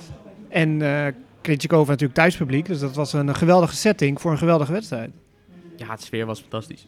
[0.49, 1.07] En eh
[1.41, 2.67] Krejcikova natuurlijk thuispubliek.
[2.67, 5.11] Dus dat was een geweldige setting voor een geweldige wedstrijd.
[5.77, 6.87] ja, het sfeer was fantastisch.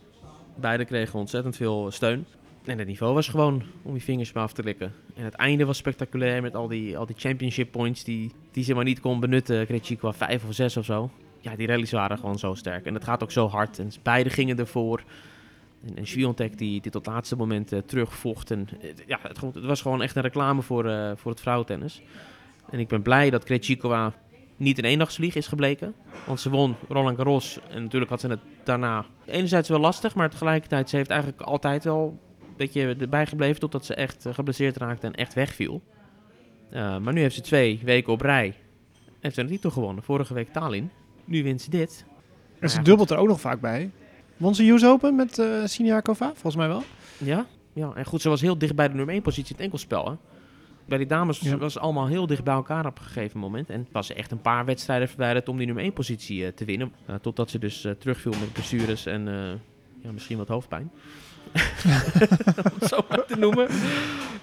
[0.56, 2.26] Beiden kregen ontzettend veel steun.
[2.64, 4.92] En het niveau was gewoon om je vingers maar af te likken.
[5.14, 8.74] En het einde was spectaculair met al die, al die championship points die, die ze
[8.74, 9.66] maar niet kon benutten.
[9.66, 11.10] Krejcikova vijf of zes of zo.
[11.40, 12.86] Ja, die rallies waren gewoon zo sterk.
[12.86, 13.78] En het gaat ook zo hard.
[13.78, 15.02] En beide gingen ervoor.
[15.84, 18.50] En, en die, die tot het laatste moment eh, terugvocht.
[18.50, 22.02] En, eh, ja, het was gewoon echt een reclame voor, eh, voor het vrouwentennis.
[22.70, 24.12] En ik ben blij dat Krejcikova
[24.56, 25.94] niet een eendagsvlieg is gebleken.
[26.26, 27.58] Want ze won Roland Garros.
[27.70, 30.14] En natuurlijk had ze het daarna enerzijds wel lastig.
[30.14, 32.18] Maar tegelijkertijd, ze heeft eigenlijk altijd wel
[32.62, 33.60] een beetje erbij gebleven.
[33.60, 35.82] Totdat ze echt eh, geblesseerd raakte en echt wegviel.
[36.70, 38.54] Eh, maar nu heeft ze twee weken op rij.
[39.20, 40.04] Heeft ze een titel gewonnen.
[40.04, 40.90] Vorige week Tallinn.
[41.24, 42.04] Nu wint ze dit.
[42.58, 43.90] En ze Ja, dubbelt er ook nog vaak bij.
[44.36, 46.26] Won ze US Open met eh Siniakova?
[46.26, 46.82] Volgens mij wel.
[47.18, 49.64] Ja, ja, en goed, ze was heel dicht bij de nummer 1 positie in het
[49.64, 50.06] enkelspel.
[50.10, 50.14] Hè?
[50.84, 51.56] Bij die dames Ja.
[51.56, 53.70] was het allemaal heel dicht bij elkaar op een gegeven moment.
[53.70, 56.92] En was ze echt een paar wedstrijden verwijderd om die nummer 1 positie te winnen.
[57.20, 59.24] Totdat ze dus terugviel met blessures en
[60.02, 60.90] ja, misschien wat hoofdpijn.
[62.64, 63.68] Om het zo maar te noemen.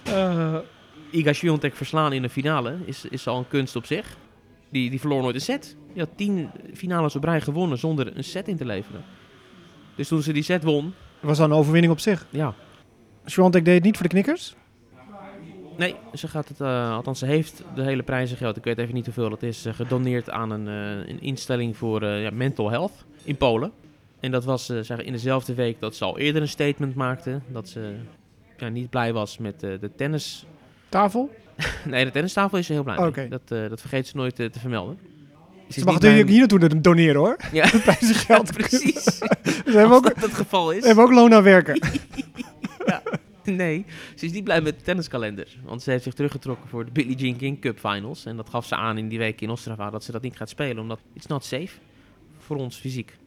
[0.03, 0.55] Eh,
[1.11, 4.17] Iga Swiatek verslaan in de finale is, is al een kunst op zich.
[4.69, 5.75] Die, die verloor nooit een set.
[5.93, 9.03] Die had tien finales op rij gewonnen zonder een set in te leveren.
[9.95, 10.83] Dus toen ze die set won,
[11.19, 12.25] Dat was al een overwinning op zich.
[12.29, 12.53] ja,
[13.25, 14.55] Swiatek deed het niet voor de knikkers.
[15.77, 19.05] Nee, ze gaat het, eh, althans ze heeft de hele prijzengeld, ik weet even niet
[19.05, 23.71] hoeveel het is, gedoneerd aan een, eh, een instelling voor ja, mental health in Polen.
[24.19, 27.69] En dat was zeg, in dezelfde week dat ze al eerder een statement maakte, dat
[27.69, 27.95] ze
[28.57, 30.45] ja, niet blij was met eh, de tennis...
[30.89, 31.29] Tafel.
[31.85, 33.27] Nee, de tennistafel is ze heel blij mee.
[33.27, 34.99] Dat, eh, dat vergeet ze nooit te vermelden.
[35.67, 37.37] Ze Ze mag natuurlijk hier naartoe doneren hoor.
[37.51, 38.53] Ja, Prijzengeld.
[38.57, 39.03] precies.
[39.03, 40.81] Ze hebben ook, dat het geval is.
[40.81, 41.79] ze hebben ook loon aan werken.
[43.43, 45.47] Nee, ze is niet blij met de tenniskalender.
[45.63, 48.25] Want ze heeft zich teruggetrokken voor de Billie Jean King Cup Finals.
[48.25, 50.49] En dat gaf ze aan in die week in Ostrava dat ze dat niet gaat
[50.49, 50.79] spelen.
[50.79, 51.77] Omdat it's not safe
[52.39, 53.17] voor ons fysiek.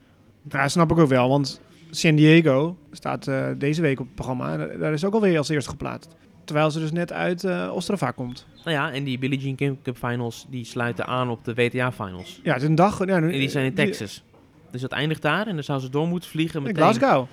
[0.50, 1.28] Ja, snap ik ook wel.
[1.28, 4.58] Want San Diego staat eh, deze week op het programma.
[4.58, 6.10] En daar- is ook alweer als eerste geplaatst.
[6.44, 8.46] Terwijl ze dus net uit eh Ostrava komt.
[8.64, 11.92] Nou ja, en die Billie Jean King Cup Finals die sluiten aan op de WTA
[11.92, 12.40] Finals.
[12.42, 13.06] Ja, het is een dag.
[13.06, 14.22] Ja, nu- En die zijn in die- Texas.
[14.70, 17.26] Dus dat eindigt daar en dan zou ze door moeten vliegen meteen Glasgow.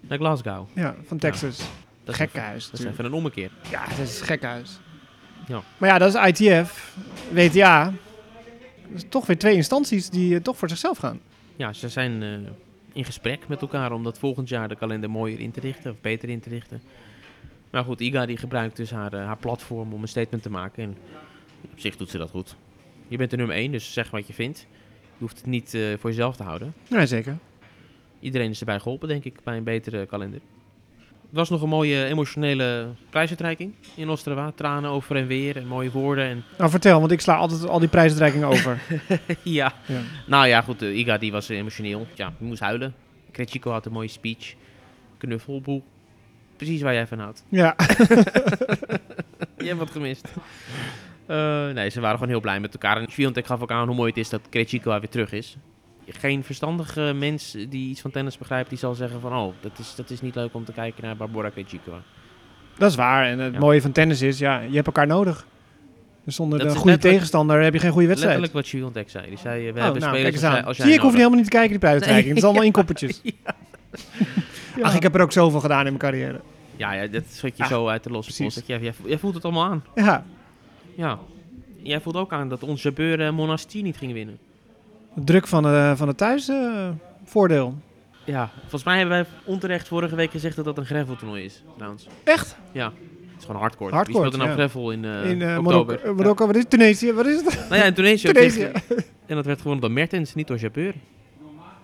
[0.00, 0.66] naar Glasgow.
[0.74, 1.56] Ja, van Texas.
[2.04, 2.70] Dat is Gekke even- huis.
[2.70, 3.50] Dat is even een ommekeer.
[3.70, 4.78] Ja, dat is een gek huis.
[5.48, 5.62] Ja.
[5.78, 6.96] Maar ja, dat is ITF,
[7.32, 7.84] WTA.
[7.84, 11.20] Dat is toch weer twee instanties die eh, toch voor zichzelf gaan.
[11.56, 12.30] Ja, ze zijn eh,
[12.92, 16.00] in gesprek met elkaar om dat volgend jaar de kalender mooier in te richten of
[16.00, 16.82] beter in te richten.
[17.70, 20.82] Maar goed, Iga die gebruikt dus haar, eh, haar platform om een statement te maken.
[20.82, 20.96] En
[21.72, 22.56] op zich doet ze dat goed.
[23.08, 24.66] Je bent de nummer 1, dus zeg wat je vindt.
[25.00, 26.74] Je hoeft het niet eh, voor jezelf te houden.
[26.88, 27.38] Ja, zeker.
[28.20, 30.40] Iedereen is erbij geholpen, denk ik, bij een betere kalender.
[31.26, 34.52] Het was nog een mooie emotionele prijsuitreiking in Ostrava.
[34.54, 36.24] Tranen over en weer en mooie woorden.
[36.24, 38.80] En Nou, vertel, want ik sla altijd al die prijsuitreikingen over.
[39.42, 40.00] ja, ja.
[40.26, 42.06] Nou ja, goed, eh, Iga die was emotioneel.
[42.14, 42.94] Ja, die moest huilen.
[43.32, 44.54] Krejciko had een mooie speech.
[45.18, 45.84] Knuffelboel.
[46.56, 47.44] Precies waar jij van houdt.
[47.48, 47.74] ja.
[49.58, 50.28] Je hebt wat gemist.
[51.26, 52.96] Eh, nee, ze waren gewoon heel blij met elkaar.
[52.96, 55.56] En Swiatek gaf ook aan hoe mooi het is dat Krejciko weer terug is.
[56.08, 59.32] Geen verstandige mens die iets van tennis begrijpt, die zal zeggen van...
[59.36, 62.02] Oh, dat is, dat is niet leuk om te kijken naar Barbora Krejcikova.
[62.78, 63.24] Dat is waar.
[63.26, 63.58] En het Ja.
[63.58, 65.46] mooie van tennis is, ja, je hebt elkaar nodig.
[66.24, 68.38] Dus zonder Dat een goede tegenstander heb je geen goede wedstrijd.
[68.38, 69.28] Letterlijk wat Swiatek zei.
[69.28, 71.44] Die zei, we Oh, hebben nou, spelers als jij- als Zie ik hoef helemaal niet
[71.44, 72.28] te kijken, die prijsuitreiking.
[72.28, 73.20] Het is allemaal inkoppertjes.
[74.76, 74.84] Ja.
[74.84, 76.40] Ach, ik heb er ook zoveel gedaan in mijn carrière.
[76.76, 78.54] Ja, ja, dat schud je zo uit de losse pols.
[78.54, 79.84] Dat Jij, voelt het allemaal aan.
[79.94, 80.24] Ja,
[80.96, 81.18] Ja.
[81.82, 84.38] Jij voelt ook aan dat onze Jabeur uh, Monastir niet ging winnen.
[85.24, 86.88] Druk van, de, van het thuis eh,
[87.24, 87.74] voordeel.
[88.24, 92.06] Ja, volgens mij hebben wij onterecht vorige week gezegd dat dat een graveltoernooi is, trouwens.
[92.24, 92.56] Echt?
[92.72, 93.94] Ja, het is gewoon hardcore.
[93.94, 94.56] Hardcourt, Wie speelt er nou ja.
[94.56, 96.14] gravel in, eh in eh, oktober?
[96.16, 96.70] Marokko, wat is het?
[96.70, 97.12] Tunesië?
[97.12, 97.64] Wat is het?
[97.68, 98.70] Nou ja, in Tunesië.
[99.26, 100.94] En dat werd gewonnen door Mertens, niet door Jabeur.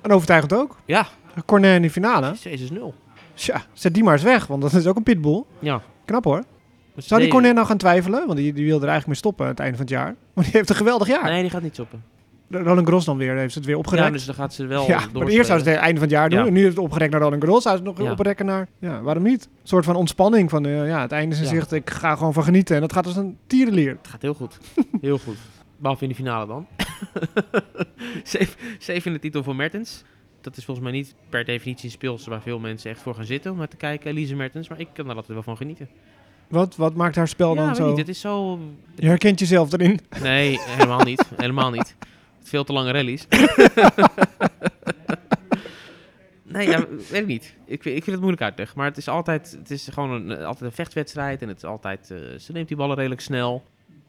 [0.00, 0.76] En overtuigend ook.
[0.84, 1.06] Ja,
[1.46, 2.34] Cornet in de finale.
[2.34, 2.94] 6 is 0.
[3.34, 5.44] Tja, zet die maar eens weg, want dat is ook een pitbull.
[5.58, 6.44] Ja, Knap hoor.
[6.94, 8.26] Maar Zou die Cornet nou gaan twijfelen?
[8.26, 10.14] Want die, die wilde er eigenlijk mee stoppen aan het einde van het jaar.
[10.34, 11.24] Want die heeft een geweldig jaar.
[11.24, 12.04] Nee, die gaat niet stoppen.
[12.52, 14.12] Roland Garros dan weer, heeft ze het weer Ja, opgerekt.
[14.12, 16.28] dus dan gaat ze wel Ja, maar eerst zou ze het einde van het jaar
[16.30, 16.38] doen.
[16.38, 16.46] Ja.
[16.46, 17.62] En nu is het opgerekt naar Roland Garros.
[17.62, 18.12] Zou ze het nog Ja.
[18.12, 18.68] oprekken naar...
[18.78, 19.44] Ja, waarom niet?
[19.44, 20.66] Een soort van ontspanning van...
[20.66, 21.50] eh, ja, het einde is in Ja.
[21.52, 21.72] zicht.
[21.72, 22.74] Ik ga gewoon van genieten.
[22.74, 23.90] En dat gaat als een tierenlier.
[24.02, 24.58] Het gaat heel goed.
[25.00, 25.36] Heel goed.
[25.76, 26.66] Behalve in de finale dan.
[28.24, 30.02] Zeven zevende titel voor Mertens.
[30.40, 33.24] Dat is volgens mij niet per definitie een speelster waar veel mensen echt voor gaan
[33.24, 34.68] zitten om naar te kijken, Elise Mertens.
[34.68, 35.88] Maar ik kan daar altijd wel van genieten.
[36.48, 37.88] Wat, wat maakt haar spel ja, dan zo?
[37.88, 37.96] niet.
[37.98, 38.58] Het is zo...
[38.94, 40.00] Je herkent jezelf erin.
[40.22, 41.24] Nee, helemaal niet.
[41.36, 41.94] Helemaal niet.
[42.42, 43.26] Veel te lange rallies.
[46.42, 47.54] nee, ja, weet ik niet.
[47.64, 48.78] Ik, vind- ik vind het moeilijk uitleggen.
[48.78, 51.42] Maar het is altijd, het is gewoon een, altijd een vechtwedstrijd.
[51.42, 53.64] En het is altijd, eh, ze neemt die ballen redelijk snel.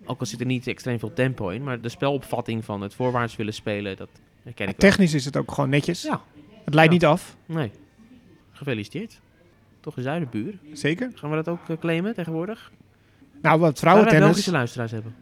[0.05, 1.63] Ook al zit er niet extreem veel tempo in.
[1.63, 4.09] Maar de spelopvatting van het voorwaarts willen spelen, dat
[4.43, 4.89] herken ik wel.
[4.89, 6.01] Technisch is het ook gewoon netjes.
[6.01, 6.21] Ja.
[6.63, 6.97] Het leidt Ja.
[6.97, 7.35] niet af.
[7.45, 7.71] Nee.
[8.51, 9.19] Gefeliciteerd.
[9.79, 10.53] Toch een zuidenbuur.
[10.73, 11.11] Zeker.
[11.15, 12.71] Gaan we dat ook eh, claimen tegenwoordig?
[13.41, 14.25] Nou, wat Gaan wij vrouwentennis...
[14.25, 15.15] Belgische luisteraars hebben?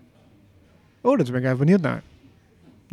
[1.01, 2.03] Oh, daar ben ik even benieuwd naar.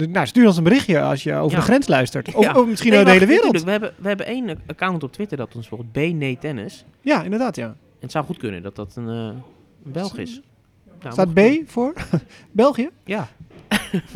[0.06, 1.56] Nou, stuur ons een berichtje als je over Ja.
[1.58, 2.34] de grens luistert.
[2.34, 2.52] Of, Ja.
[2.54, 3.52] of misschien Nee, naar de hele wereld.
[3.52, 3.64] natuurlijk.
[3.80, 5.92] We hebben, we hebben één account op Twitter dat ons volgt.
[5.92, 6.84] B Nee Tennis.
[7.00, 7.66] Ja, inderdaad, ja.
[7.66, 9.42] En het zou goed kunnen dat dat een, een
[9.82, 10.40] Belg is.
[11.00, 11.92] Nou, Staat B voor
[12.52, 12.88] België?
[13.04, 13.28] Ja.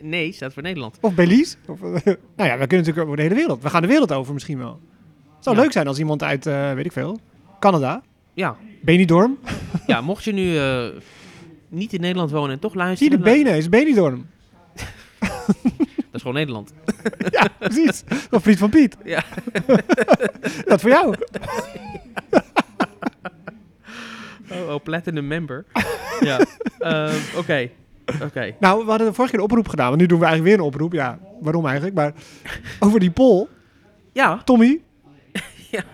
[0.00, 0.98] Nee, staat voor Nederland.
[1.00, 1.56] Of Belize?
[1.66, 1.80] Of,
[2.36, 3.62] nou ja, we kunnen natuurlijk over de hele wereld.
[3.62, 4.80] We gaan de wereld over misschien wel.
[5.34, 5.62] Het zou Ja.
[5.62, 7.18] leuk zijn als iemand uit, eh, weet ik veel,
[7.60, 8.02] Canada,
[8.34, 9.38] Ja, Benidorm.
[9.86, 10.84] ja mocht je nu eh,
[11.68, 13.18] niet in Nederland wonen en toch Zie luisteren...
[13.18, 14.26] de benen, is Benidorm.
[15.96, 16.72] Dat is gewoon Nederland.
[17.30, 18.04] ja, precies.
[18.30, 18.96] Of Friet van Piet.
[19.04, 19.22] Ja.
[20.68, 21.14] Dat voor jou.
[24.50, 25.64] Oh, oh platinum member.
[26.20, 26.40] ja.
[26.78, 27.68] Ehm, Oké.
[28.22, 28.54] Oké.
[28.60, 30.64] Nou, we hadden de vorige keer een oproep gedaan, want nu doen we eigenlijk weer
[30.66, 30.92] een oproep.
[30.92, 31.94] Ja, waarom eigenlijk?
[31.94, 32.12] Maar
[32.78, 33.46] over die poll,
[34.12, 34.80] Ja, Tommy.
[35.70, 35.84] Ja.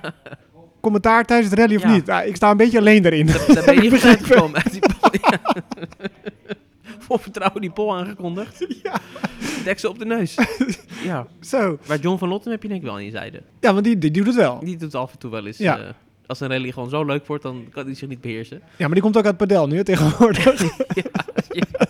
[0.81, 1.91] Commentaar tijdens het rally of Ja.
[1.91, 2.09] niet?
[2.29, 3.27] Ik sta een beetje alleen daarin.
[3.27, 4.51] daar, ben je niet uit die poll.
[5.13, 5.41] Ja.
[7.11, 8.66] Vol vertrouwen die poll aangekondigd.
[8.83, 9.01] Ja.
[9.64, 10.35] Deksel op de neus.
[11.05, 11.27] Ja.
[11.40, 11.79] Zo.
[11.88, 13.42] Maar John van Lotten heb je denk ik wel aan je zijde.
[13.61, 14.59] Ja, want die, die doet het wel.
[14.61, 15.57] Die doet af en toe wel eens...
[15.59, 15.79] Ja.
[15.79, 15.88] eh,
[16.27, 18.57] als een rally gewoon zo leuk wordt, dan kan hij zich niet beheersen.
[18.77, 20.62] Ja, maar die komt ook uit padel nu hè, tegenwoordig.
[21.53, 21.87] ja,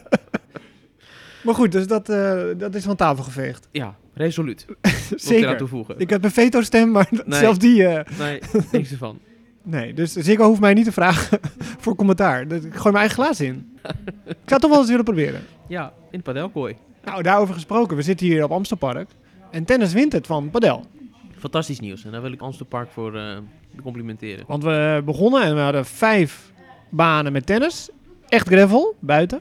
[1.45, 3.69] Maar goed, dus dat, eh, dat is van tafel geveegd.
[3.73, 4.65] ja, resoluut.
[4.69, 4.77] Moet
[5.11, 5.57] ik Zeker.
[5.57, 5.95] toevoegen.
[5.99, 7.39] Ik heb een veto-stem, maar Nee.
[7.39, 7.87] zelfs die...
[7.87, 8.41] eh, Nee,
[8.73, 9.19] niks ervan.
[9.63, 11.39] nee, dus Ziggo hoeft mij niet te vragen
[11.79, 12.49] voor commentaar.
[12.49, 13.70] Dat- Ik gooi mijn eigen glaas in.
[13.83, 13.93] Ik
[14.25, 15.41] zou het toch wel eens willen proberen.
[15.67, 16.77] Ja, in het padelkooi.
[17.05, 17.97] Nou, daarover gesproken.
[17.97, 19.09] We zitten hier op Amstelpark.
[19.51, 20.85] En tennis wint het van padel.
[21.39, 22.05] Fantastisch nieuws.
[22.05, 23.37] En daar wil ik Amstel Park voor eh,
[23.83, 24.45] complimenteren.
[24.47, 26.53] Want we begonnen en we hadden vijf
[26.89, 27.89] banen met tennis.
[28.29, 29.41] Echt gravel, buiten.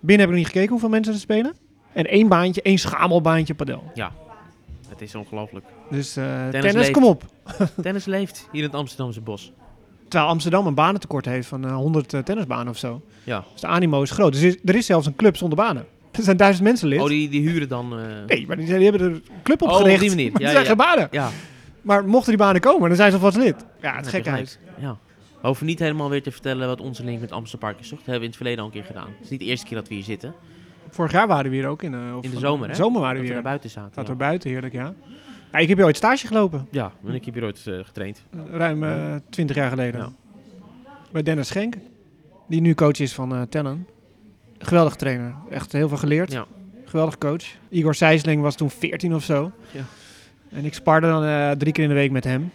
[0.00, 1.54] Binnen heb ik niet gekeken hoeveel mensen er spelen.
[1.92, 3.82] En één baantje, één schamelbaantje padel.
[4.88, 5.64] Het is ongelooflijk.
[5.90, 7.24] Dus eh, tennis, kom op.
[7.82, 9.52] Tennis leeft hier in het Amsterdamse bos.
[10.08, 13.02] Terwijl Amsterdam een banentekort heeft van eh, 100 eh, tennisbanen of zo.
[13.24, 13.44] Ja.
[13.52, 14.32] Dus de animo is groot.
[14.32, 15.86] Dus er is, er is zelfs een club zonder banen.
[16.16, 17.00] Er zijn duizend mensen lid.
[17.00, 17.98] Oh, die, die huren dan...
[17.98, 20.00] eh, Nee, maar die, die hebben er een club Oh, op opgericht.
[20.00, 20.30] die manier.
[20.40, 20.68] Ja, er zijn ja.
[20.68, 21.08] geen banen.
[21.10, 21.30] Ja,
[21.82, 23.64] Maar mochten die banen komen, dan zijn ze alvast lid.
[23.82, 24.58] Ja, het gekheid.
[24.78, 24.96] Ja.
[25.40, 27.88] We hoeven niet helemaal weer te vertellen wat onze link met Amstel Park is.
[27.88, 27.98] Toch?
[27.98, 29.06] Dat hebben we in het verleden al een keer gedaan.
[29.06, 30.34] Het is niet de eerste keer dat we hier zitten.
[30.90, 31.94] Vorig jaar waren we hier ook in.
[31.94, 32.74] eh, of In de zomer, hè?
[32.74, 33.34] zomer waren Dat we we hier.
[33.34, 33.90] naar buiten zaten.
[33.94, 34.18] Zaten Ja.
[34.18, 34.94] we buiten, heerlijk, ja.
[35.52, 35.58] Ja.
[35.58, 36.66] Ik heb hier ooit stage gelopen.
[36.70, 38.22] ja, en ik heb hier ooit eh, getraind.
[38.50, 40.00] Ruim eh 20 jaar geleden.
[40.00, 40.10] Ja.
[41.12, 41.74] Bij Dennis Schenk.
[42.48, 43.86] Die nu coach is van eh Tellen.
[44.58, 45.34] Geweldig trainer.
[45.50, 46.32] Echt heel veel geleerd.
[46.32, 46.46] Ja.
[46.84, 47.44] Geweldig coach.
[47.68, 49.52] Igor Sijsling was toen 14 of zo.
[49.70, 49.82] Ja.
[50.50, 52.50] En ik sparde dan drie keer in de week met hem.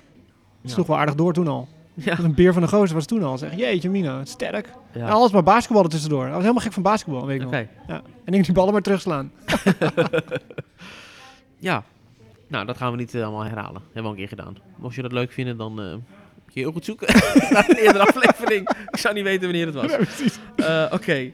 [0.62, 0.70] Ja.
[0.70, 1.68] Sloeg wel aardig door toen al.
[1.94, 2.20] Ja.
[2.20, 3.38] Een beer van de gozer was toen al.
[3.38, 4.70] Zeg, jeetje mina, het sterk.
[4.94, 5.06] Ja.
[5.06, 6.22] En alles maar basketballen tussendoor.
[6.22, 7.62] Hij was helemaal gek van basketbal, weet ik nog.
[7.88, 8.02] Ja.
[8.26, 9.32] En ik die ballen maar terugslaan.
[11.58, 11.84] Ja.
[12.52, 13.82] Nou, dat gaan we niet eh, allemaal herhalen.
[13.82, 14.58] Hebben we al een keer gedaan.
[14.76, 17.08] Mocht je dat leuk vinden, dan eh, moet je heel goed zoeken
[17.54, 18.70] naar een eerdere aflevering.
[18.92, 19.96] Ik zou niet weten wanneer het was.
[19.96, 20.40] Precies.
[20.56, 21.32] Eh, Oké.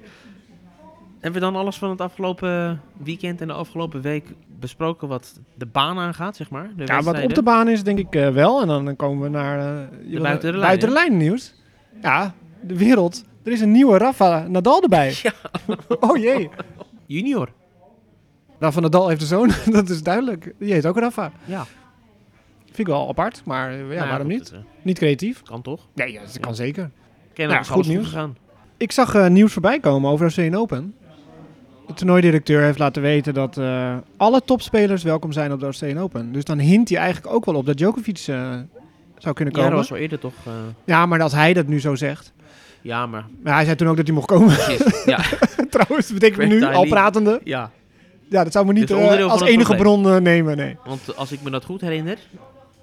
[1.20, 4.26] Hebben we dan alles van het afgelopen weekend en de afgelopen week
[4.60, 6.70] besproken wat de baan aangaat, zeg maar?
[6.76, 8.62] De Ja, wat op de baan is, denk ik wel.
[8.62, 9.90] En dan komen we naar
[10.22, 11.54] buiten de buiten de lijn nieuws.
[12.02, 13.24] Ja, de wereld.
[13.44, 15.14] Er is een nieuwe Rafa Nadal erbij.
[15.24, 15.34] Ja.
[16.00, 16.50] Oh jee.
[17.06, 17.50] Junior.
[18.60, 20.54] Rafa Nadal heeft een zoon, dat is duidelijk.
[20.60, 21.32] Die heet ook Rafa.
[21.46, 21.66] Ja.
[22.66, 24.40] Vind ik wel apart, maar ja, Nou waarom niet?
[24.40, 25.42] het, eh, Niet creatief.
[25.44, 25.88] kan toch?
[25.94, 26.40] Nee, ja, dat Ja.
[26.40, 26.90] kan zeker.
[27.34, 28.06] Ken Ja, ja, goed nieuws.
[28.06, 28.38] gegaan.
[28.78, 30.96] Ik zag eh, nieuws voorbij komen over de Australian Open.
[31.88, 36.32] De toernooidirecteur heeft laten weten dat eh, alle topspelers welkom zijn op de Australian Open.
[36.32, 38.66] Dus dan hint hij eigenlijk ook wel op dat Djokovic zou
[39.34, 39.70] kunnen Ja, komen.
[39.70, 40.34] dat was al eerder toch?
[40.86, 42.34] Ja, maar als hij dat nu zo zegt.
[42.82, 44.48] ja, maar Maar hij zei toen ook dat hij mocht komen.
[44.56, 45.04] precies.
[45.06, 45.20] ja.
[45.70, 47.42] Trouwens, betekent Greg nu, al pratende.
[47.44, 47.72] ja,
[48.30, 50.02] Ja, dat zou me niet Dus eh, als enige probleem.
[50.02, 50.78] bron eh, nemen, nee.
[50.86, 52.18] want als ik me dat goed herinner,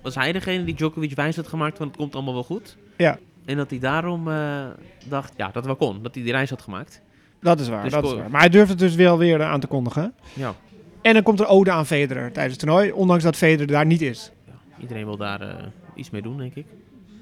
[0.03, 2.77] was hij degene die Djokovic wijs had gemaakt van het komt allemaal wel goed.
[2.97, 3.19] Ja.
[3.45, 4.65] En dat hij daarom eh,
[5.09, 6.03] dacht, ja, dat wel kon.
[6.03, 7.01] Dat hij die reis had gemaakt.
[7.41, 8.31] Dat is waar, Dus dat is waar.
[8.31, 10.15] Maar hij durft het dus wel weer aan te kondigen.
[10.33, 10.55] Ja.
[11.03, 14.03] En dan komt er ode aan Federer tijdens het toernooi, ondanks dat Federer daar niet
[14.03, 14.31] is.
[14.47, 14.53] ja.
[14.81, 16.67] Iedereen wil daar iets mee doen, denk ik.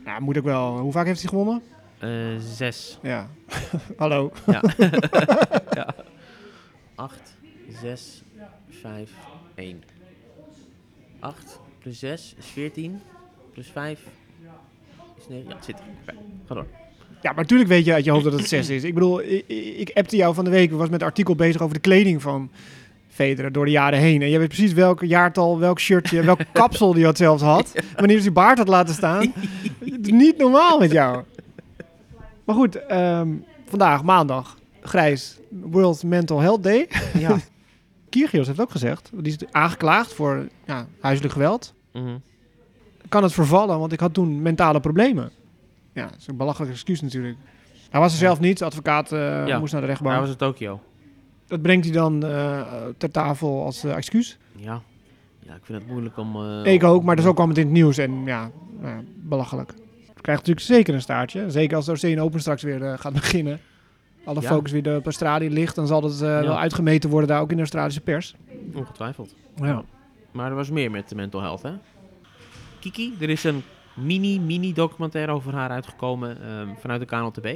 [0.04, 0.78] Nou, moet ook wel.
[0.78, 1.62] Hoe vaak heeft hij gewonnen?
[2.38, 2.98] Zes.
[3.02, 3.28] Ja.
[3.96, 4.32] Hallo.
[4.46, 4.62] Ja.
[5.78, 5.94] ja.
[6.94, 7.37] Acht,
[7.80, 8.22] zes,
[8.68, 9.11] vijf,
[9.54, 9.82] één.
[11.20, 13.00] Acht plus zes is veertien.
[13.52, 14.00] Plus vijf
[15.18, 15.48] is negen.
[15.48, 16.14] Ja, het zit er.
[16.46, 16.66] Ga door.
[17.22, 18.85] Ja, maar natuurlijk weet je uit je hoofd dat het 6 is.
[18.85, 19.44] Ik bedoel, ik,
[19.76, 20.70] ik appte jou van de week.
[20.70, 22.50] Ik was met een artikel bezig over de kleding van
[23.08, 24.22] Federer door de jaren heen.
[24.22, 27.72] En jij weet precies welk jaartal, welk shirtje, welk kapsel die had zelfs had.
[27.94, 29.32] Wanneer hij zijn baard had laten staan.
[30.00, 31.22] Niet normaal met jou.
[32.44, 33.28] Maar goed, ehm,
[33.66, 36.88] vandaag, maandag, grijs, World Mental Health Day.
[37.18, 37.37] Ja.
[38.12, 41.75] Kyrgios heeft ook gezegd, die is aangeklaagd voor ja, huiselijk geweld.
[41.92, 42.16] Mhm.
[43.09, 45.31] Kan het vervallen, want ik had toen mentale problemen.
[45.92, 47.37] Ja, dat is een belachelijk excuus natuurlijk.
[47.90, 49.59] Hij was er zelf niet, de advocaat eh, Ja.
[49.59, 50.20] moest naar de rechtbank.
[50.20, 50.81] was het Tokio?
[51.46, 52.61] Dat brengt hij dan eh,
[52.96, 54.38] ter tafel als eh, excuus.
[54.57, 54.83] Ja.
[55.38, 56.37] Ja, ik vind het moeilijk om...
[56.64, 58.51] ik ook, maar dus ook kwam het in het nieuws en ja,
[59.16, 59.72] belachelijk.
[60.20, 61.51] Krijgt natuurlijk zeker een staartje.
[61.51, 63.61] Zeker als de Oceaan Open straks weer gaat beginnen.
[64.24, 64.48] Alle Ja.
[64.48, 66.40] focus weer op Australië ligt, dan zal het eh, Ja.
[66.42, 68.35] wel uitgemeten worden daar ook in de Australische pers.
[68.74, 69.35] Ongetwijfeld.
[69.56, 69.82] Ja.
[70.32, 71.72] Maar er was meer met de mental health, hè?
[72.80, 73.62] Kiki, er is een
[73.94, 77.46] mini, mini documentaire over haar uitgekomen ehm, vanuit de KNLTB.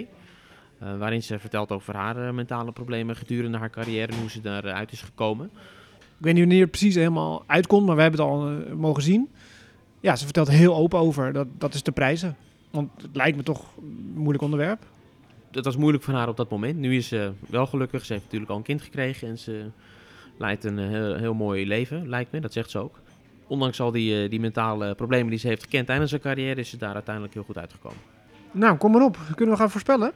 [0.79, 4.41] eh, waarin ze vertelt over haar eh, mentale problemen gedurende haar carrière en hoe ze
[4.41, 5.51] daaruit is gekomen.
[5.99, 9.29] Ik weet niet wanneer het precies helemaal uitkomt, maar we hebben het al mogen zien.
[10.01, 11.33] Ja, ze vertelt er heel open over.
[11.33, 12.37] Dat, dat is de prijzen.
[12.71, 14.83] Want het lijkt me toch een moeilijk onderwerp.
[15.57, 16.77] Het was moeilijk voor haar op dat moment.
[16.77, 18.05] Nu is ze wel gelukkig.
[18.05, 19.71] Ze heeft natuurlijk al een kind gekregen en ze
[20.37, 22.41] leidt een eh, heel, heel mooi leven, lijkt me.
[22.41, 23.01] Dat zegt ze ook.
[23.47, 26.71] Ondanks al die, eh, die mentale problemen die ze heeft gekend tijdens haar carrière, is
[26.71, 27.99] ze daar uiteindelijk heel goed uitgekomen.
[28.51, 29.19] Nou, kom maar op.
[29.35, 30.13] Kunnen we gaan voorspellen?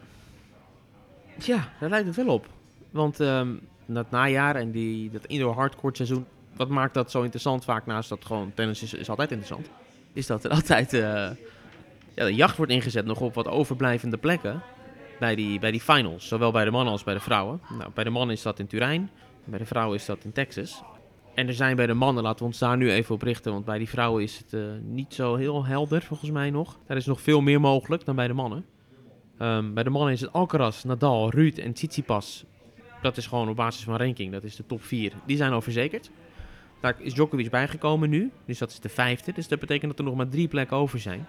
[1.38, 2.46] Ja, daar lijkt het wel op.
[2.90, 3.48] Want ehm,
[3.86, 6.26] dat najaar en die, dat indoor hardcourt seizoen,
[6.56, 9.70] wat maakt dat zo interessant vaak naast dat gewoon tennis is, is altijd interessant.
[10.12, 11.00] Is dat er altijd eh,
[12.14, 14.62] ja, de jacht wordt ingezet nog op wat overblijvende plekken
[15.20, 16.28] bij die, bij die finals.
[16.28, 17.60] Zowel bij de mannen als bij de vrouwen.
[17.78, 19.10] Nou, bij de mannen is dat in Turijn,
[19.44, 20.82] bij de vrouwen is dat in Texas.
[21.34, 23.64] En er zijn bij de mannen, laten we ons daar nu even op richten, want
[23.64, 26.78] bij die vrouwen is het eh, niet zo heel helder volgens mij nog.
[26.86, 28.64] Daar is nog veel meer mogelijk dan bij de mannen.
[29.38, 32.44] Ehm, bij de mannen is het Alcaraz, Nadal, Ruud en Tsitsipas.
[33.02, 34.32] Dat is gewoon op basis van ranking.
[34.32, 35.12] Dat is de top 4.
[35.26, 36.10] Die zijn al verzekerd.
[36.80, 38.30] Daar is Djokovic bijgekomen nu.
[38.46, 39.32] Dus dat is de vijfde.
[39.32, 41.26] Dus dat betekent dat er nog maar drie plekken over zijn.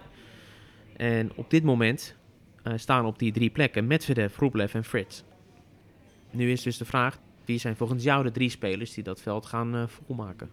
[0.96, 2.16] En op dit moment
[2.62, 5.22] eh, staan op die drie plekken Medvedev, Rublev en Fritz.
[6.30, 9.46] Nu is dus de vraag, wie zijn volgens jou de drie spelers die dat veld
[9.46, 10.50] gaan eh, volmaken?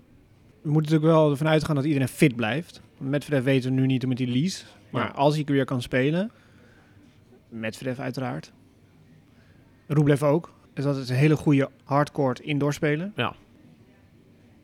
[0.61, 2.81] We moeten natuurlijk wel ervan uitgaan dat iedereen fit blijft.
[2.97, 4.65] Medvedev weten we nu niet met die lease.
[4.89, 5.11] Maar Ja.
[5.11, 6.31] als hij weer kan spelen...
[7.49, 8.51] Medvedev uiteraard.
[9.87, 10.53] Rublev ook.
[10.73, 13.13] Dus dat is een hele goede hardcourt indoor spelen.
[13.15, 13.35] Ja.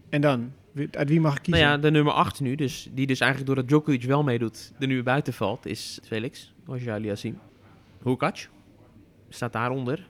[0.10, 0.52] En dan?
[0.92, 1.64] Uit wie mag ik kiezen?
[1.64, 4.88] Nou ja, de nummer 8 nu, dus, die dus eigenlijk doordat Djokovic wel meedoet, er
[4.88, 7.38] nu buiten valt, is Felix, zoals jullie al zien.
[8.04, 8.48] Hukac
[9.30, 10.08] staat daaronder.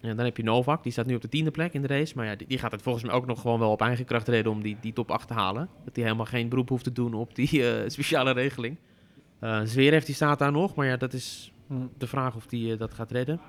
[0.00, 2.12] En dan heb je Novak, die staat nu op de tiende plek in de race.
[2.16, 4.28] Maar ja, die, die gaat het volgens mij ook nog gewoon wel op eigen kracht
[4.28, 5.68] reden om die, die top 8 te halen.
[5.84, 8.76] Dat hij helemaal geen beroep hoeft te doen op die eh, speciale regeling.
[9.38, 11.74] Eh Zverev, die staat daar nog, maar ja, dat is Hm.
[11.98, 13.40] de vraag of die eh, dat gaat redden.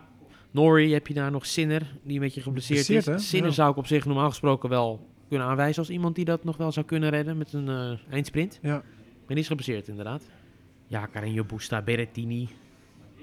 [0.51, 3.05] Norrie heb je daar nog Sinner, die een beetje geblesseerd is.
[3.05, 3.17] Hè?
[3.19, 3.53] Sinner Ja.
[3.55, 6.71] zou ik op zich normaal gesproken wel kunnen aanwijzen als iemand die dat nog wel
[6.71, 8.59] zou kunnen redden met een eh eindsprint.
[8.61, 8.71] Ja.
[8.73, 8.83] Maar
[9.27, 10.23] die is geblesseerd inderdaad.
[10.87, 12.47] Ja, Carreño Busta, Berrettini,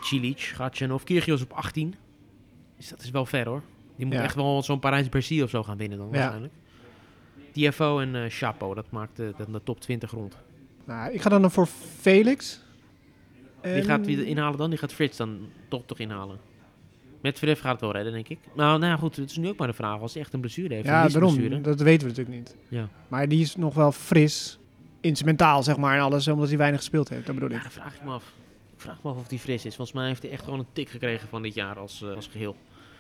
[0.01, 1.95] Cilic, Gatchanov, Kyrgios op 18.
[2.77, 3.63] Dus dat is wel ver hoor.
[3.97, 4.23] Die moet Ja.
[4.23, 6.13] echt wel zo'n Parijs-Bercy of zo gaan winnen dan Ja.
[6.13, 6.53] waarschijnlijk.
[7.53, 10.37] TFO en eh Chapo, dat maakt de, de, de top 20 rond.
[10.85, 11.67] Nou, ik ga dan voor
[12.01, 12.61] Felix.
[13.63, 14.71] Wie En- gaat wie inhalen dan?
[14.71, 16.39] Die gaat Frits dan toch toch inhalen.
[17.23, 18.39] Met Medvedev gaat het wel redden, denk ik.
[18.55, 20.01] Nou, nou ja, goed, het is nu ook maar de vraag.
[20.01, 21.35] Als hij echt een blessure heeft, Ja, daarom.
[21.35, 21.61] blessure.
[21.61, 22.57] Dat weten we natuurlijk niet.
[22.69, 22.89] Ja.
[23.09, 24.59] Maar die is nog wel fris.
[25.01, 27.27] Instrumentaal, zeg maar, en alles, omdat hij weinig gespeeld heeft.
[27.27, 27.63] Dat bedoel Ja, ik.
[27.63, 28.33] dat vraag ik me af.
[28.75, 29.75] Ik vraag me af of hij fris is.
[29.75, 32.27] Volgens mij heeft hij echt gewoon een tik gekregen van dit jaar als, eh, als
[32.27, 32.57] geheel.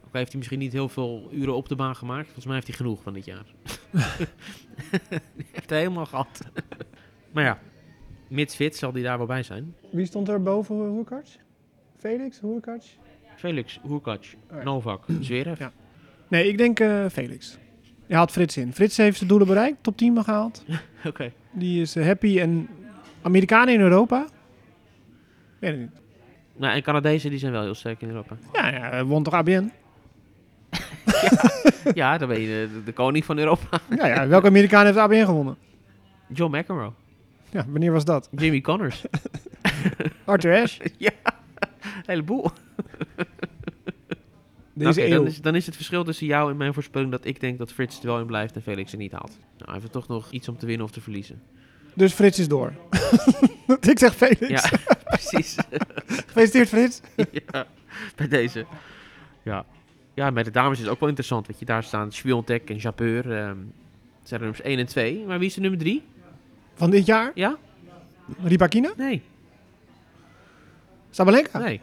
[0.06, 2.24] Ook heeft hij misschien niet heel veel uren op de baan gemaakt.
[2.24, 3.44] Volgens mij heeft hij genoeg van dit jaar.
[3.90, 4.28] hij
[5.53, 6.40] heeft hij helemaal gehad.
[7.32, 7.59] maar ja,
[8.28, 9.74] mits fit zal hij daar wel bij zijn.
[9.92, 11.26] Wie stond er boven Hoerkac?
[11.99, 12.82] Felix, Hoerkac?
[13.41, 14.62] Felix, ja.
[14.64, 15.59] Novak, Zverev.
[15.59, 15.72] Ja.
[16.28, 17.59] Nee, ik denk eh, Felix.
[18.07, 18.72] Je haalt Frits in.
[18.74, 20.64] Frits heeft zijn doelen bereikt, top 10 gehaald.
[21.07, 21.32] Oké.
[21.51, 22.68] Die is eh, happy en
[23.22, 24.26] Amerikanen in Europa?
[25.59, 25.91] Weet het niet.
[26.57, 28.36] Nou, en Canadezen die zijn wel heel sterk in Europa.
[28.53, 29.72] Ja, ja hij won toch ABN?
[31.95, 33.80] ja, dan ben je de, de koning van Europa.
[33.97, 35.57] ja, ja, welke Amerikaan heeft ABN gewonnen?
[36.28, 36.93] John McEnroe.
[37.51, 38.28] Ja, wanneer was dat?
[38.30, 39.05] Jimmy Connors.
[40.24, 40.91] Arthur Ashe.
[40.99, 41.11] ja,
[41.82, 42.51] een heleboel.
[44.72, 47.58] Deze dan, is, dan is het verschil tussen jou en mijn voorspelling dat ik denk
[47.58, 49.38] dat Frits er wel in blijft en Felix er niet haalt.
[49.58, 51.42] Nou, hij heeft toch nog iets om te winnen of te verliezen.
[51.94, 52.72] Dus Frits is door.
[53.90, 54.48] ik zeg Felix.
[54.48, 54.62] Ja,
[55.04, 55.56] precies.
[56.26, 57.00] Gefeliciteerd Frits.
[57.30, 57.66] ja,
[58.16, 58.66] bij deze.
[59.42, 59.64] Ja.
[60.14, 61.46] ja, bij de dames is het ook wel interessant.
[61.46, 63.36] Weet je, daar staan Sviontek en Japeur.
[63.36, 63.58] ehm
[64.22, 65.24] zijn er nummers 1 en 2.
[65.26, 66.02] Maar wie is de nummer 3?
[66.74, 67.30] Van dit jaar.
[67.34, 67.56] Ja?
[68.42, 68.92] Ribakina.
[68.96, 69.22] Nee.
[71.10, 71.58] Sabalenka.
[71.58, 71.80] Nee.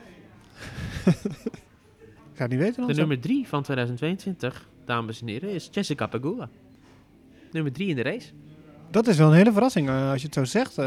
[1.08, 2.88] Ik ga het niet weten.
[2.88, 6.49] De nummer 3 van 2022, dames en heren, is Jessica Pegula.
[7.51, 8.30] Nummer 3 in de race.
[8.91, 10.78] Dat is wel een hele verrassing eh, als je het zo zegt.
[10.78, 10.86] Eh,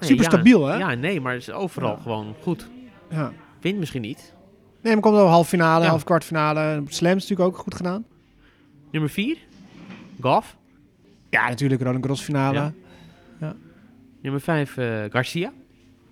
[0.00, 0.30] Nee, super ja.
[0.30, 0.76] stabiel hè?
[0.76, 2.02] Ja, nee, maar is overal Ja.
[2.02, 2.68] gewoon goed.
[3.10, 3.32] Ja.
[3.60, 4.34] Wint misschien niet.
[4.80, 5.90] Nee, maar komt wel half finale, Ja.
[5.90, 6.82] half kwartfinale.
[6.86, 8.04] Slams natuurlijk ook goed gedaan.
[8.90, 9.36] Nummer 4,
[10.20, 10.56] Goff.
[11.30, 12.72] Ja, natuurlijk Roland Garros finale.
[13.40, 13.54] Ja.
[14.22, 15.52] Nummer 5, eh, Garcia.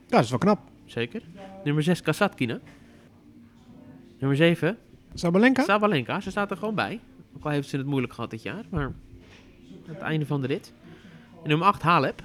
[0.06, 0.58] Ja, dat is wel knap.
[0.84, 1.22] Zeker.
[1.64, 2.58] Nummer 6, Kasatkina.
[4.20, 4.76] Nummer 7,
[5.14, 5.62] Sabalenka?
[5.62, 6.20] Sabalenka.
[6.20, 7.00] Ze staat er gewoon bij.
[7.36, 8.64] Ook al heeft ze het moeilijk gehad dit jaar.
[8.70, 8.94] Maar aan
[9.86, 10.72] het einde van de rit.
[11.42, 12.22] En nummer 8, Halep.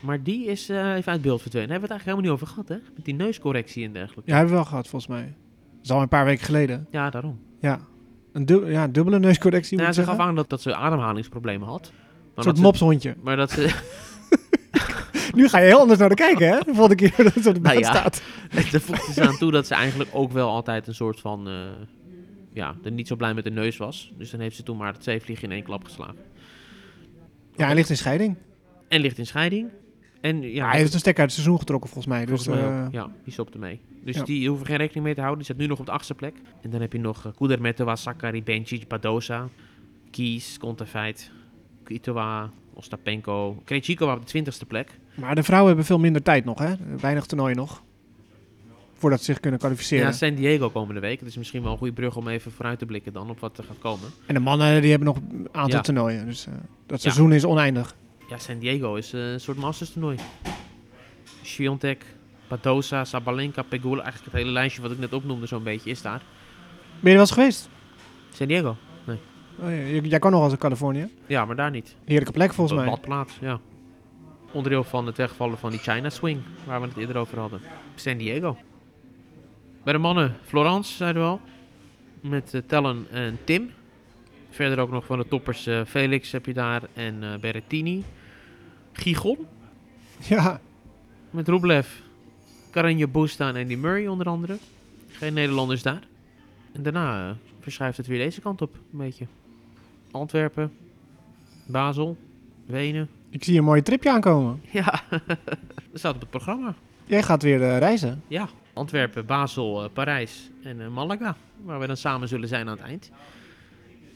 [0.00, 1.68] Maar die is eh, even uit beeld verdwenen.
[1.68, 2.76] Daar hebben we het eigenlijk helemaal niet over gehad, hè?
[2.94, 4.30] Met die neuscorrectie en dergelijke.
[4.30, 5.22] Ja, hebben we wel gehad volgens mij.
[5.22, 6.86] Dat is al een paar weken geleden.
[6.90, 7.40] Ja, daarom.
[7.60, 7.80] Ja.
[8.32, 11.82] Een ja, dubbele neuscorrectie Ja, ze gaf aan dat, dat ze ademhalingsproblemen had.
[11.82, 11.90] Maar
[12.24, 13.16] Een dat soort mopshondje.
[13.22, 13.62] Maar dat ze...
[15.34, 16.58] Nu ga je heel anders naar de kijken, hè?
[16.58, 17.90] De volgende keer dat het op de Nou ja.
[17.90, 18.22] staat.
[18.72, 21.48] Daar voegde ze aan toe dat ze eigenlijk ook wel altijd een soort van...
[21.48, 21.54] eh,
[22.52, 24.12] ja, er niet zo blij met de neus was.
[24.18, 26.16] Dus dan heeft ze toen maar twee vliegen in één klap geslagen.
[27.56, 28.36] Ja, hij ligt in scheiding.
[28.88, 29.68] En ligt in scheiding.
[30.20, 32.24] En ja, hij heeft een stekker uit het seizoen getrokken volgens mij.
[32.24, 32.86] Dus, volgens mij eh.
[32.90, 33.80] Ja, die stopte mee.
[34.04, 34.24] Dus ja.
[34.24, 35.44] die hoeven geen rekening mee te houden.
[35.44, 36.34] Die staat nu nog op de achtste plek.
[36.62, 39.48] En dan heb je nog uh, Kudermetova, Sakari, Bencic, Badosa,
[40.10, 41.30] Kies, Kontaveit,
[41.84, 44.98] Kvitova, Ostapenko, Krejcikova op de twintigste plek.
[45.14, 46.74] Maar de vrouwen hebben veel minder tijd nog, hè?
[47.00, 47.82] Weinig toernooi nog.
[48.94, 50.06] Voordat ze zich kunnen kwalificeren.
[50.06, 51.18] Ja, San Diego komende week.
[51.18, 53.58] Dat is misschien wel een goede brug om even vooruit te blikken dan op wat
[53.58, 54.08] er gaat komen.
[54.26, 55.80] En de mannen die hebben nog een aantal Ja.
[55.80, 56.26] toernooien.
[56.26, 56.52] Dus eh,
[56.86, 57.94] dat seizoen is oneindig.
[58.28, 60.16] Ja, San Diego is eh, een soort masters toernooi.
[61.42, 62.04] Sviontek,
[62.48, 64.02] Badosa, Sabalenka, Pegula.
[64.02, 66.18] Eigenlijk het hele lijstje wat ik net opnoemde zo'n beetje is daar.
[66.18, 66.24] Ben
[67.00, 67.68] je er wel eens geweest?
[68.32, 68.76] San Diego.
[69.62, 71.08] Oh, ja, j- jij kan nog wel eens in Californië.
[71.26, 71.96] Ja, maar daar niet.
[72.04, 72.94] Heerlijke plek volgens Een mij.
[72.94, 73.60] badplaats, ja.
[74.52, 77.60] Onderdeel van het wegvallen van die China Swing, waar we het eerder over hadden.
[77.94, 78.56] San Diego.
[79.82, 81.40] Bij de mannen, Florence, zeiden we al.
[82.20, 83.70] Met eh, Tellen en Tim.
[84.50, 88.04] Verder ook nog van de toppers eh, Felix heb je daar en eh Berrettini.
[88.92, 89.38] Gigon
[90.28, 90.60] Ja,
[91.30, 91.88] met Rublev.
[92.70, 94.56] Karinje Busta en Andy Murray onder andere.
[95.08, 96.02] Geen Nederlanders daar.
[96.72, 99.26] En daarna verschuift het weer deze kant op, een beetje.
[100.10, 100.72] Antwerpen,
[101.66, 102.16] Basel,
[102.66, 103.08] Wenen.
[103.32, 104.60] Ik zie een mooie tripje aankomen.
[104.70, 105.02] Ja,
[105.90, 106.74] dat staat op het programma.
[107.04, 108.22] Jij gaat weer eh, reizen.
[108.28, 111.36] Ja, Antwerpen, Basel, eh, Parijs en eh, Malaga.
[111.64, 113.10] Waar we dan samen zullen zijn aan het eind.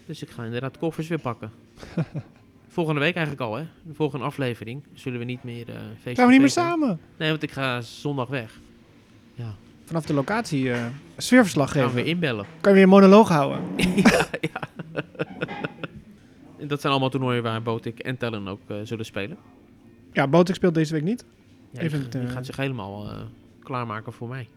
[0.07, 1.51] Dus ik ga inderdaad koffers weer pakken.
[2.69, 3.65] Volgende week eigenlijk al, hè?
[3.83, 6.63] De volgende aflevering zullen we niet meer eh feestje Gaan we niet meer feesten.
[6.63, 7.01] samen?
[7.17, 8.61] Nee, want ik ga zondag weg.
[9.35, 9.55] Ja,
[9.85, 10.71] Vanaf de locatie
[11.17, 12.03] sfeerverslag gaan we geven.
[12.03, 12.47] weer inbellen.
[12.61, 13.61] Kan je weer een monoloog houden?
[13.97, 14.61] ja, ja.
[16.69, 19.37] Dat zijn allemaal toernooien waar Botik en Tellen ook eh, zullen spelen.
[20.13, 21.25] Ja, Botek speelt deze week niet.
[21.71, 23.21] Ja, Even die, eh, gaat zich helemaal eh,
[23.63, 24.49] klaarmaken voor mij.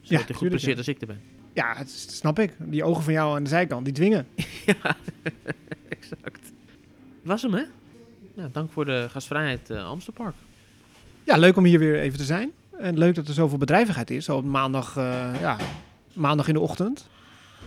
[0.00, 0.78] Zodat Ja, hij goed presteert ja.
[0.78, 1.20] als ik er ben.
[1.52, 2.54] Ja, het dat snap ik.
[2.58, 4.26] Die ogen van jou aan de zijkant, die dwingen.
[4.66, 4.96] ja,
[5.98, 6.52] exact.
[7.22, 7.62] Was hem, hè?
[8.34, 9.92] Ja, dank voor de gastvrijheid uh.
[11.24, 12.50] Ja, leuk om hier weer even te zijn.
[12.78, 14.24] En leuk dat er zoveel bedrijvigheid is.
[14.24, 14.94] Zo op maandag,
[15.40, 15.56] ja,
[16.12, 17.08] maandag in de ochtend.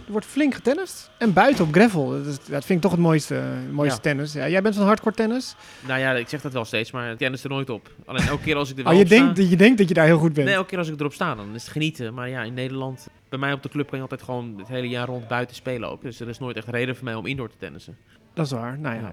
[0.05, 1.09] Er wordt flink getennist.
[1.17, 2.09] En buiten op gravel.
[2.09, 4.01] Dat, is, dat vind ik toch het mooiste, het mooiste Ja.
[4.01, 4.33] tennis.
[4.33, 5.55] Ja, jij bent van hardcore tennis.
[5.87, 7.91] Nou ja, ik zeg dat wel steeds, maar tennis er nooit op.
[8.05, 9.77] Alleen elke keer als ik er wel Oh, je op sta- denkt, dat- je denkt
[9.77, 10.45] dat je daar heel goed bent.
[10.47, 12.13] Nee, elke keer als ik erop sta, dan is het genieten.
[12.13, 14.89] Maar ja, in Nederland, bij mij op de club kan je altijd gewoon het hele
[14.89, 16.01] jaar rond buiten spelen ook.
[16.01, 17.97] Dus er is nooit echt reden voor mij om indoor te tennissen.
[18.33, 18.79] Dat is waar.
[18.79, 19.01] Nou ja.
[19.01, 19.11] Ja.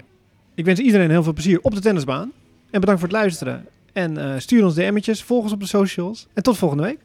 [0.55, 2.31] Ik wens iedereen heel veel plezier op de tennisbaan.
[2.71, 3.65] En bedankt voor het luisteren.
[3.93, 6.27] En eh, stuur ons DM'tjes, volg ons op de socials.
[6.33, 6.99] En tot volgende week.